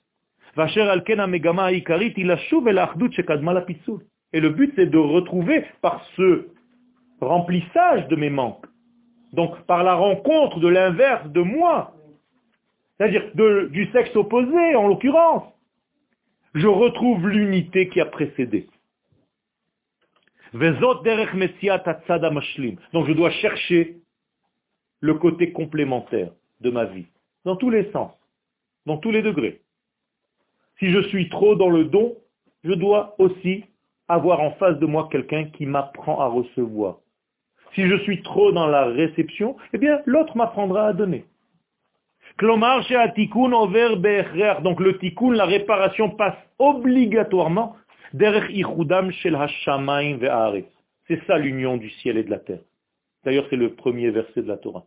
[4.32, 6.46] Et le but, c'est de retrouver par ce
[7.20, 8.64] remplissage de mes manques,
[9.34, 11.94] donc par la rencontre de l'inverse de moi,
[12.96, 15.44] c'est-à-dire du sexe opposé en l'occurrence,
[16.54, 18.68] je retrouve l'unité qui a précédé.
[20.52, 20.66] Donc
[23.06, 23.96] je dois chercher
[25.00, 27.06] le côté complémentaire de ma vie,
[27.44, 28.12] dans tous les sens,
[28.86, 29.60] dans tous les degrés.
[30.78, 32.16] Si je suis trop dans le don,
[32.64, 33.64] je dois aussi
[34.08, 36.96] avoir en face de moi quelqu'un qui m'apprend à recevoir.
[37.74, 41.24] Si je suis trop dans la réception, eh bien l'autre m'apprendra à donner.
[44.62, 47.76] Donc le tikkun, la réparation passe obligatoirement
[51.06, 52.62] C'est ça l'union du ciel et de la terre.
[53.24, 54.86] D'ailleurs, c'est le premier verset de la Torah.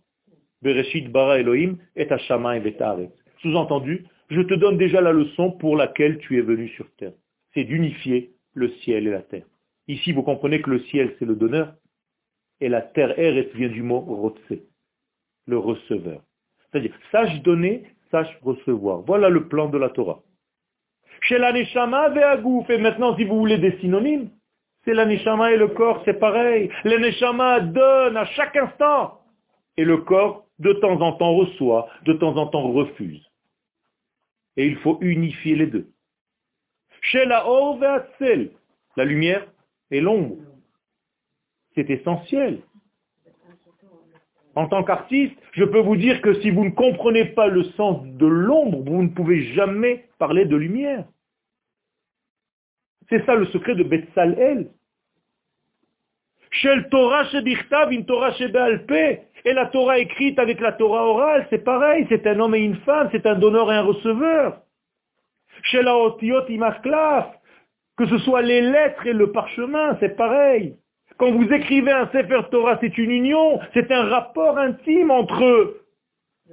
[3.41, 7.13] Sous-entendu, je te donne déjà la leçon pour laquelle tu es venu sur terre.
[7.53, 9.45] C'est d'unifier le ciel et la terre.
[9.87, 11.75] Ici, vous comprenez que le ciel, c'est le donneur,
[12.61, 14.59] et la terre, Eretz, vient du mot rotse,
[15.47, 16.21] le receveur.
[16.71, 19.01] C'est-à-dire, sache donner, sache recevoir.
[19.01, 20.23] Voilà le plan de la Torah.
[21.23, 22.09] Chez la Neshama,
[22.69, 24.29] et maintenant, si vous voulez des synonymes,
[24.83, 26.69] c'est la Neshama et le corps, c'est pareil.
[26.83, 29.21] La Neshama donne à chaque instant,
[29.77, 33.25] et le corps, de temps en temps, reçoit, de temps en temps, refuse.
[34.57, 35.87] Et il faut unifier les deux.
[37.01, 37.45] Chez la
[38.95, 39.45] la lumière
[39.91, 40.37] et l'ombre.
[41.75, 42.61] C'est essentiel.
[44.55, 48.05] En tant qu'artiste, je peux vous dire que si vous ne comprenez pas le sens
[48.05, 51.05] de l'ombre, vous ne pouvez jamais parler de lumière.
[53.09, 54.69] C'est ça le secret de Betsalel.
[56.51, 57.23] Shel Torah
[57.89, 62.53] une Torah Et la Torah écrite avec la Torah orale, c'est pareil, c'est un homme
[62.53, 64.61] et une femme, c'est un donneur et un receveur.
[65.63, 66.45] Shel Otiot
[67.97, 70.75] que ce soit les lettres et le parchemin, c'est pareil.
[71.17, 75.81] Quand vous écrivez un Sefer Torah, c'est une union, c'est un rapport intime entre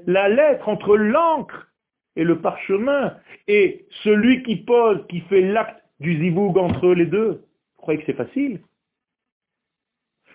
[0.06, 1.68] la lettre, entre l'encre
[2.16, 3.16] et le parchemin.
[3.48, 7.44] Et celui qui pose, qui fait l'acte du zivoug entre les deux,
[7.76, 8.60] vous croyez que c'est facile?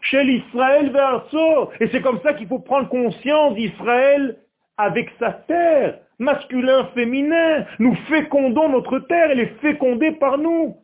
[0.02, 1.72] Chez l'Israël verso.
[1.80, 4.38] Et c'est comme ça qu'il faut prendre conscience d'Israël
[4.78, 7.66] avec sa terre, masculin, féminin.
[7.80, 10.78] Nous fécondons notre terre, elle est fécondée par nous.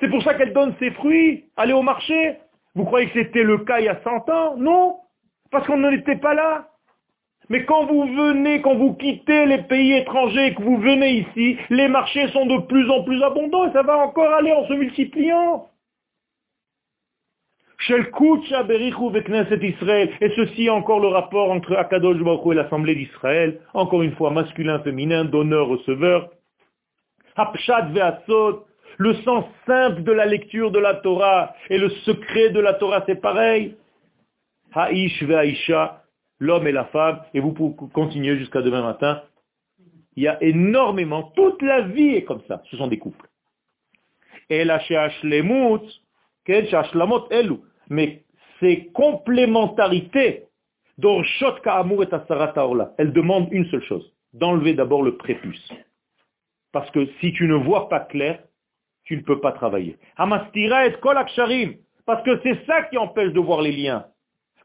[0.00, 1.44] C'est pour ça qu'elle donne ses fruits.
[1.56, 2.38] Allez au marché.
[2.74, 4.96] Vous croyez que c'était le cas il y a 100 ans Non,
[5.50, 6.68] parce qu'on n'en était pas là.
[7.48, 11.88] Mais quand vous venez, quand vous quittez les pays étrangers, que vous venez ici, les
[11.88, 15.68] marchés sont de plus en plus abondants et ça va encore aller en se multipliant.
[17.88, 18.02] Et
[20.36, 23.60] ceci encore le rapport entre Akadosh Baruch et l'Assemblée d'Israël.
[23.74, 26.30] Encore une fois, masculin, féminin, donneur, receveur.
[27.36, 28.62] Hapshat ve'asod.
[29.02, 33.02] Le sens simple de la lecture de la Torah et le secret de la Torah,
[33.04, 33.74] c'est pareil.
[34.72, 36.04] Ha'ish ve'aisha,
[36.38, 39.20] l'homme et la femme, et vous pouvez continuer jusqu'à demain matin.
[40.14, 43.28] Il y a énormément, toute la vie est comme ça, ce sont des couples.
[44.48, 44.80] Et la
[47.88, 48.22] mais
[48.60, 50.44] ces complémentarités,
[52.98, 55.72] elle demande une seule chose, d'enlever d'abord le prépuce.
[56.70, 58.38] Parce que si tu ne vois pas clair,
[59.04, 59.96] tu ne peux pas travailler.
[60.16, 60.52] Parce
[62.24, 64.06] que c'est ça qui empêche de voir les liens.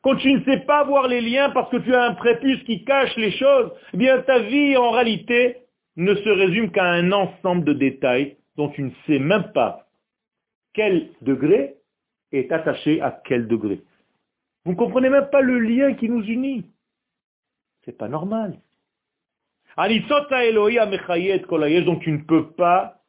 [0.02, 2.86] Quand tu ne sais pas voir les liens parce que tu as un prépuce qui
[2.86, 5.58] cache les choses, eh bien ta vie en réalité
[5.96, 9.88] ne se résume qu'à un ensemble de détails dont tu ne sais même pas
[10.74, 11.76] quel degré
[12.32, 13.82] est attaché à quel degré.
[14.66, 16.66] Vous ne comprenez même pas le lien qui nous unit.
[17.84, 18.60] C'est pas normal.
[19.78, 23.02] Donc tu ne peux pas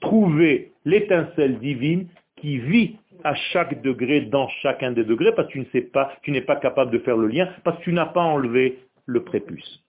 [0.00, 5.60] trouver l'étincelle divine qui vit à chaque degré dans chacun des degrés parce que tu
[5.60, 8.06] ne sais pas, tu n'es pas capable de faire le lien parce que tu n'as
[8.06, 9.84] pas enlevé le prépuce.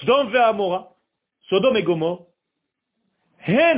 [0.00, 0.30] Sodom
[1.48, 2.24] Sodom et Gomorrhe,
[3.44, 3.74] c'est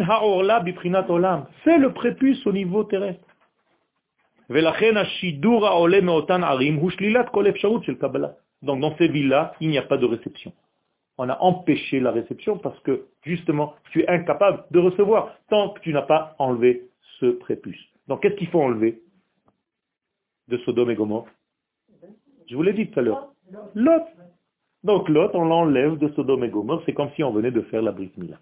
[1.78, 3.26] le prépuce au niveau terrestre.
[8.62, 10.52] Donc dans ces villes-là, il n'y a pas de réception
[11.18, 15.80] on a empêché la réception parce que justement, tu es incapable de recevoir tant que
[15.80, 16.88] tu n'as pas enlevé
[17.20, 17.80] ce prépuce.
[18.08, 19.00] Donc qu'est-ce qu'il faut enlever
[20.48, 21.26] de Sodome et Gomorre?
[22.48, 23.32] Je vous l'ai dit tout à l'heure.
[23.74, 24.06] L'autre.
[24.82, 27.82] Donc l'autre, on l'enlève de Sodome et Gomorre, c'est comme si on venait de faire
[27.82, 28.38] la brise Mila.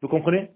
[0.00, 0.50] Vous comprenez?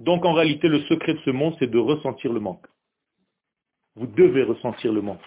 [0.00, 2.66] Donc en réalité, le secret de ce monde, c'est de ressentir le manque.
[3.96, 5.20] Vous devez ressentir le manque.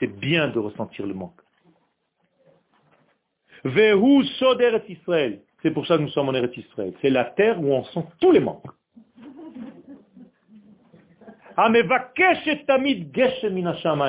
[0.00, 1.40] C'est bien de ressentir le manque.
[4.90, 5.42] Israël.
[5.62, 6.92] C'est pour ça que nous sommes en Eretz Israël.
[7.00, 8.66] C'est la terre où on sent tous les manques.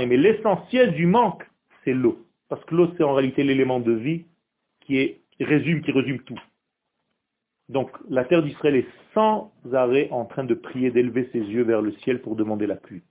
[0.08, 1.44] Mais l'essentiel du manque,
[1.84, 2.26] c'est l'eau.
[2.56, 4.28] Parce que l'eau, c'est en réalité l'élément de vie
[4.86, 6.40] qui, résume, qui résume tout.
[7.68, 11.82] Donc la terre d'Israël est sans arrêt en train de prier, d'élever ses yeux vers
[11.82, 13.04] le ciel pour demander la pluie.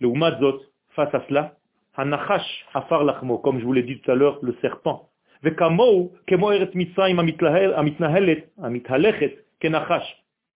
[0.00, 1.56] Le Umadzot, face à cela,
[1.94, 5.08] Hanachash lachmo, comme je vous l'ai dit tout à l'heure, le serpent.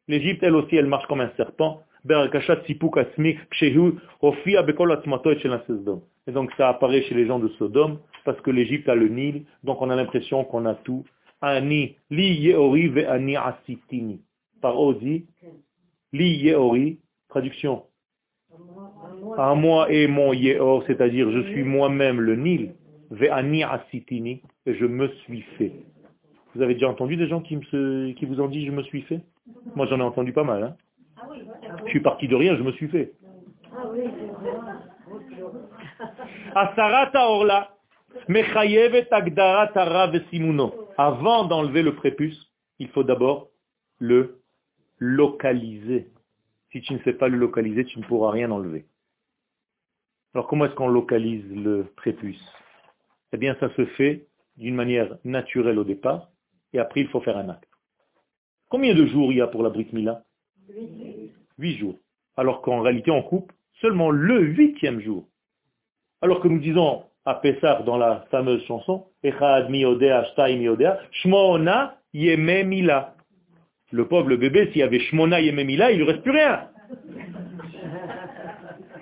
[0.08, 1.82] L'Égypte, elle aussi, elle marche comme un serpent.
[6.28, 9.44] Et donc ça apparaît chez les gens de Sodome, parce que l'Égypte a le Nil,
[9.64, 11.04] donc on a l'impression qu'on a tout.
[11.40, 14.20] Ani, li yeori ve ani asitini.
[14.60, 15.26] Par Odi,
[16.12, 17.84] li yeori, traduction.
[19.36, 22.74] À moi et mon yeor, c'est-à-dire je suis moi-même le Nil,
[23.10, 25.72] ve ani asitini, et je me suis fait.
[26.54, 29.20] Vous avez déjà entendu des gens qui vous ont dit je me suis fait?
[29.76, 30.62] Moi j'en ai entendu pas mal.
[30.62, 30.76] Hein
[31.88, 33.14] je suis parti de rien, je me suis fait.
[36.54, 37.74] Asarata orla,
[40.98, 43.48] avant d'enlever le prépuce, il faut d'abord
[43.98, 44.40] le
[44.98, 46.10] localiser.
[46.72, 48.84] Si tu ne sais pas le localiser, tu ne pourras rien enlever.
[50.34, 52.52] Alors comment est-ce qu'on localise le prépuce?
[53.32, 54.26] Eh bien ça se fait
[54.58, 56.28] d'une manière naturelle au départ,
[56.74, 57.70] et après il faut faire un acte.
[58.68, 60.22] Combien de jours il y a pour la Brit Mila
[60.68, 61.07] Huit
[61.60, 61.96] jours.
[62.36, 65.24] Alors qu'en réalité on coupe seulement le huitième jour.
[66.22, 71.98] Alors que nous disons à Pessah dans la fameuse chanson, Echad miodea, shtai miodea, shmona
[72.14, 73.14] yeme mila.
[73.90, 76.68] Le pauvre, bébé, s'il y avait shmona yeme mila, il ne reste plus rien.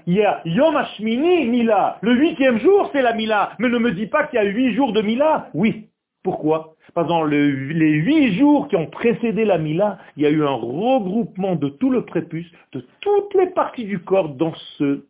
[0.07, 1.99] Il y a Yom Hashmini Mila.
[2.01, 3.53] Le huitième jour, c'est la Mila.
[3.59, 5.51] Mais ne me dis pas qu'il y a huit jours de Mila.
[5.53, 5.89] Oui.
[6.27, 6.75] Pourquoi?
[6.93, 11.55] Parce les huit jours qui ont précédé la Mila, il y a eu un regroupement
[11.55, 15.05] de tout le prépuce, de toutes les parties du corps dans ce,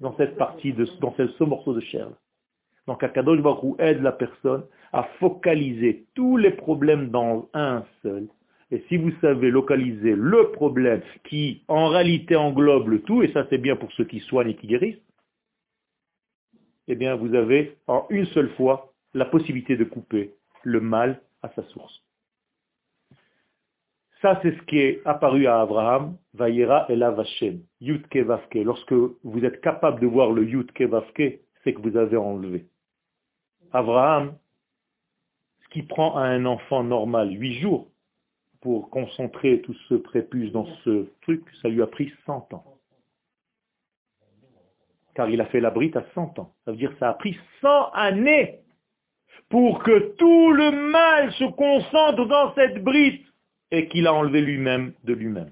[0.00, 2.08] dans cette partie, de, dans ce, morceau de chair.
[2.86, 8.26] Donc Akadosh Baruch aide la personne à focaliser tous les problèmes dans un seul.
[8.70, 13.46] Et si vous savez localiser le problème qui en réalité englobe le tout, et ça
[13.50, 15.04] c'est bien pour ceux qui soignent et qui guérissent,
[16.86, 21.50] eh bien vous avez en une seule fois la possibilité de couper le mal à
[21.50, 22.02] sa source.
[24.20, 28.56] Ça, c'est ce qui est apparu à Abraham, Vayera et Vashem, Yutke Vavke.
[28.56, 32.66] Lorsque vous êtes capable de voir le Yutke Vavke, c'est que vous avez enlevé.
[33.72, 34.36] Abraham,
[35.62, 37.88] ce qui prend à un enfant normal huit jours
[38.60, 42.64] pour concentrer tout ce prépuce dans ce truc, ça lui a pris 100 ans.
[45.14, 46.54] Car il a fait la brite à 100 ans.
[46.64, 48.60] Ça veut dire que ça a pris 100 années
[49.48, 53.24] pour que tout le mal se concentre dans cette brite
[53.70, 55.50] et qu'il a enlevé lui-même de lui-même.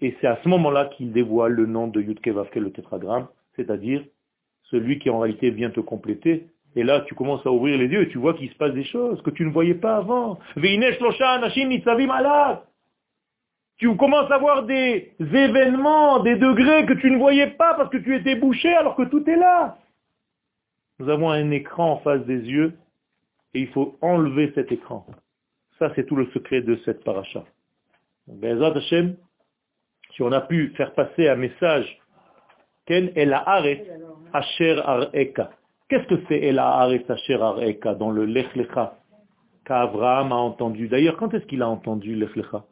[0.00, 4.02] Et c'est à ce moment-là qu'il dévoile le nom de Yudkevavke, le tétragramme, c'est-à-dire
[4.64, 6.48] celui qui en réalité vient te compléter.
[6.74, 8.84] Et là, tu commences à ouvrir les yeux et tu vois qu'il se passe des
[8.84, 10.38] choses que tu ne voyais pas avant.
[13.76, 17.98] Tu commences à voir des événements, des degrés que tu ne voyais pas parce que
[17.98, 19.78] tu étais bouché alors que tout est là.
[21.02, 22.74] Nous avons un écran en face des yeux
[23.54, 25.04] et il faut enlever cet écran.
[25.80, 27.44] Ça, c'est tout le secret de cette paracha.
[28.30, 29.16] Hashem,
[30.14, 31.98] si on a pu faire passer un message,
[32.86, 33.34] Ken el
[34.32, 35.50] asher areka.
[35.88, 38.96] Qu'est-ce que c'est el asher areka dans le Lech Lecha
[39.64, 40.86] qu'Abraham a entendu?
[40.86, 42.64] D'ailleurs, quand est-ce qu'il a entendu Lech Lecha?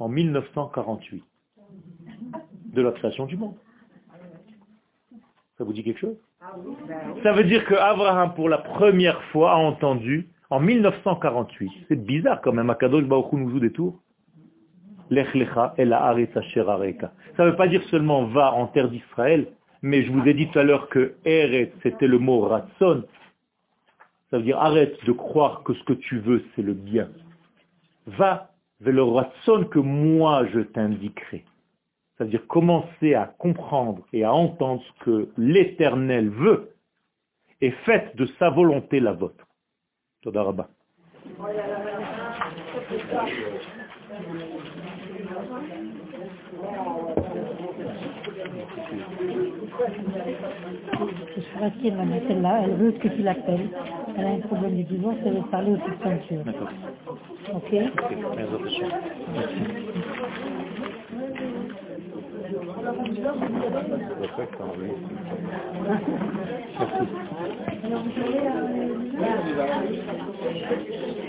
[0.00, 1.22] En 1948,
[2.74, 3.54] de la création du monde.
[5.56, 6.16] Ça vous dit quelque chose?
[7.22, 11.70] Ça veut dire que Abraham, pour la première fois, a entendu en 1948.
[11.88, 14.00] C'est bizarre quand même, Akadosh Baruch nous joue des tours.
[15.10, 19.48] Lech lecha el Ça ne veut pas dire seulement va en terre d'Israël,
[19.82, 23.04] mais je vous ai dit tout à l'heure que Eret, c'était le mot ratson.
[24.30, 27.10] Ça veut dire arrête de croire que ce que tu veux, c'est le bien.
[28.06, 31.44] Va vers le ratson que moi je t'indiquerai
[32.20, 36.74] c'est-à-dire commencez à comprendre et à entendre ce que l'Éternel veut,
[37.62, 39.46] et faites de sa volonté la vôtre.
[40.20, 40.68] Todaraba.
[51.34, 51.90] Je suis restée
[52.34, 53.70] là, elle veut que tu l'appelles.
[54.18, 56.44] Elle a un problème de divorce, elle veut parler au de ceinture.
[56.44, 56.68] D'accord.
[57.54, 57.82] Ok, okay.
[59.32, 59.56] Merci.
[69.18, 71.10] Merci.